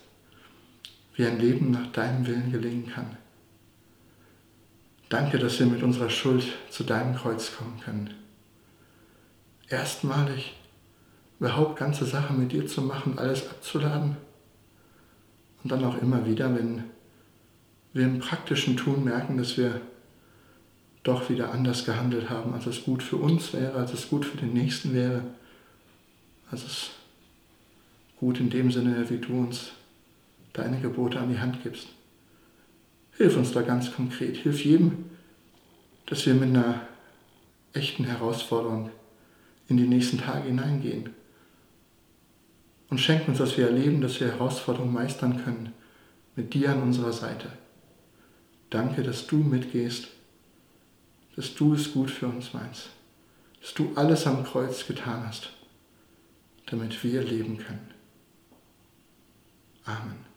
wie 1.15 1.27
ein 1.27 1.39
Leben 1.39 1.71
nach 1.71 1.91
deinem 1.93 2.27
Willen 2.27 2.53
gelingen 2.53 2.87
kann. 2.87 3.17
Danke, 5.09 5.39
dass 5.39 5.59
wir 5.61 5.67
mit 5.67 5.83
unserer 5.83 6.11
Schuld 6.11 6.45
zu 6.69 6.83
deinem 6.83 7.15
Kreuz 7.15 7.57
kommen 7.57 7.81
können. 7.85 8.15
Erstmalig 9.69 10.55
überhaupt 11.39 11.79
ganze 11.79 12.05
Sachen 12.05 12.41
mit 12.41 12.53
dir 12.53 12.67
zu 12.67 12.83
machen, 12.83 13.19
alles 13.19 13.49
abzuladen 13.49 14.17
und 15.63 15.71
dann 15.71 15.85
auch 15.85 16.01
immer 16.01 16.27
wieder, 16.27 16.55
wenn 16.55 16.85
wir 17.93 18.05
im 18.05 18.19
praktischen 18.19 18.77
Tun 18.77 19.05
merken, 19.05 19.39
dass 19.39 19.57
wir 19.57 19.81
doch 21.03 21.31
wieder 21.31 21.53
anders 21.53 21.85
gehandelt 21.85 22.29
haben, 22.29 22.53
als 22.53 22.67
es 22.67 22.83
gut 22.85 23.03
für 23.03 23.17
uns 23.17 23.53
wäre, 23.53 23.75
als 23.75 23.93
es 23.93 24.09
gut 24.09 24.25
für 24.25 24.37
den 24.37 24.53
Nächsten 24.53 24.93
wäre, 24.93 25.23
als 26.51 26.65
es 26.65 26.91
gut 28.19 28.41
in 28.41 28.51
dem 28.51 28.73
Sinne, 28.73 29.09
wie 29.09 29.19
du 29.19 29.39
uns 29.39 29.71
deine 30.53 30.81
Gebote 30.81 31.21
an 31.21 31.31
die 31.31 31.39
Hand 31.39 31.63
gibst. 31.63 31.89
Hilf 33.17 33.37
uns 33.37 33.53
da 33.53 33.63
ganz 33.63 33.93
konkret. 33.93 34.37
Hilf 34.37 34.65
jedem, 34.65 35.07
dass 36.07 36.27
wir 36.27 36.35
mit 36.35 36.51
einer 36.51 36.87
echten 37.73 38.05
Herausforderung 38.05 38.91
in 39.69 39.77
die 39.77 39.87
nächsten 39.87 40.19
Tage 40.19 40.49
hineingehen. 40.49 41.11
Und 42.89 42.99
schenk 42.99 43.27
uns, 43.27 43.39
dass 43.39 43.57
wir 43.57 43.67
erleben, 43.67 44.01
dass 44.01 44.21
wir 44.21 44.29
Herausforderungen 44.29 44.93
meistern 44.93 45.43
können, 45.43 45.73
mit 46.37 46.55
dir 46.55 46.71
an 46.71 46.83
unserer 46.83 47.13
Seite. 47.13 47.51
Danke, 48.71 49.03
dass 49.03 49.27
du 49.27 49.37
mitgehst, 49.37 50.09
dass 51.35 51.55
du 51.55 51.75
es 51.75 51.93
gut 51.93 52.11
für 52.11 52.29
uns 52.29 52.53
meinst, 52.53 52.91
dass 53.61 53.75
du 53.75 53.93
alles 53.95 54.27
am 54.27 54.45
Kreuz 54.45 54.87
getan 54.87 55.27
hast, 55.27 55.51
damit 56.67 57.03
wir 57.03 57.23
leben 57.23 57.59
können. 57.59 57.91
Amen. 59.85 60.36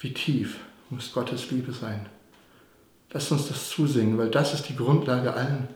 Wie 0.00 0.12
tief 0.12 0.60
muss 0.90 1.12
Gottes 1.12 1.50
Liebe 1.50 1.72
sein? 1.72 2.06
Lass 3.10 3.32
uns 3.32 3.48
das 3.48 3.70
zusingen, 3.70 4.16
weil 4.16 4.30
das 4.30 4.54
ist 4.54 4.68
die 4.68 4.76
Grundlage 4.76 5.34
allen, 5.34 5.68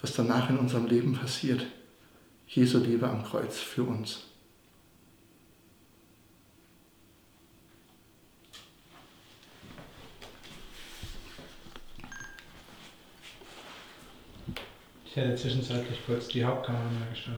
was 0.00 0.14
danach 0.14 0.48
in 0.48 0.58
unserem 0.58 0.86
Leben 0.86 1.14
passiert. 1.14 1.66
Jesu 2.46 2.78
Liebe 2.78 3.08
am 3.08 3.22
Kreuz 3.24 3.58
für 3.58 3.82
uns. 3.82 4.20
Ich 15.06 15.16
hätte 15.16 15.36
zwischenzeitlich 15.36 15.98
kurz 16.06 16.28
die 16.28 16.44
Hauptkamera 16.44 16.82
mal 16.84 17.10
gestartet. 17.10 17.32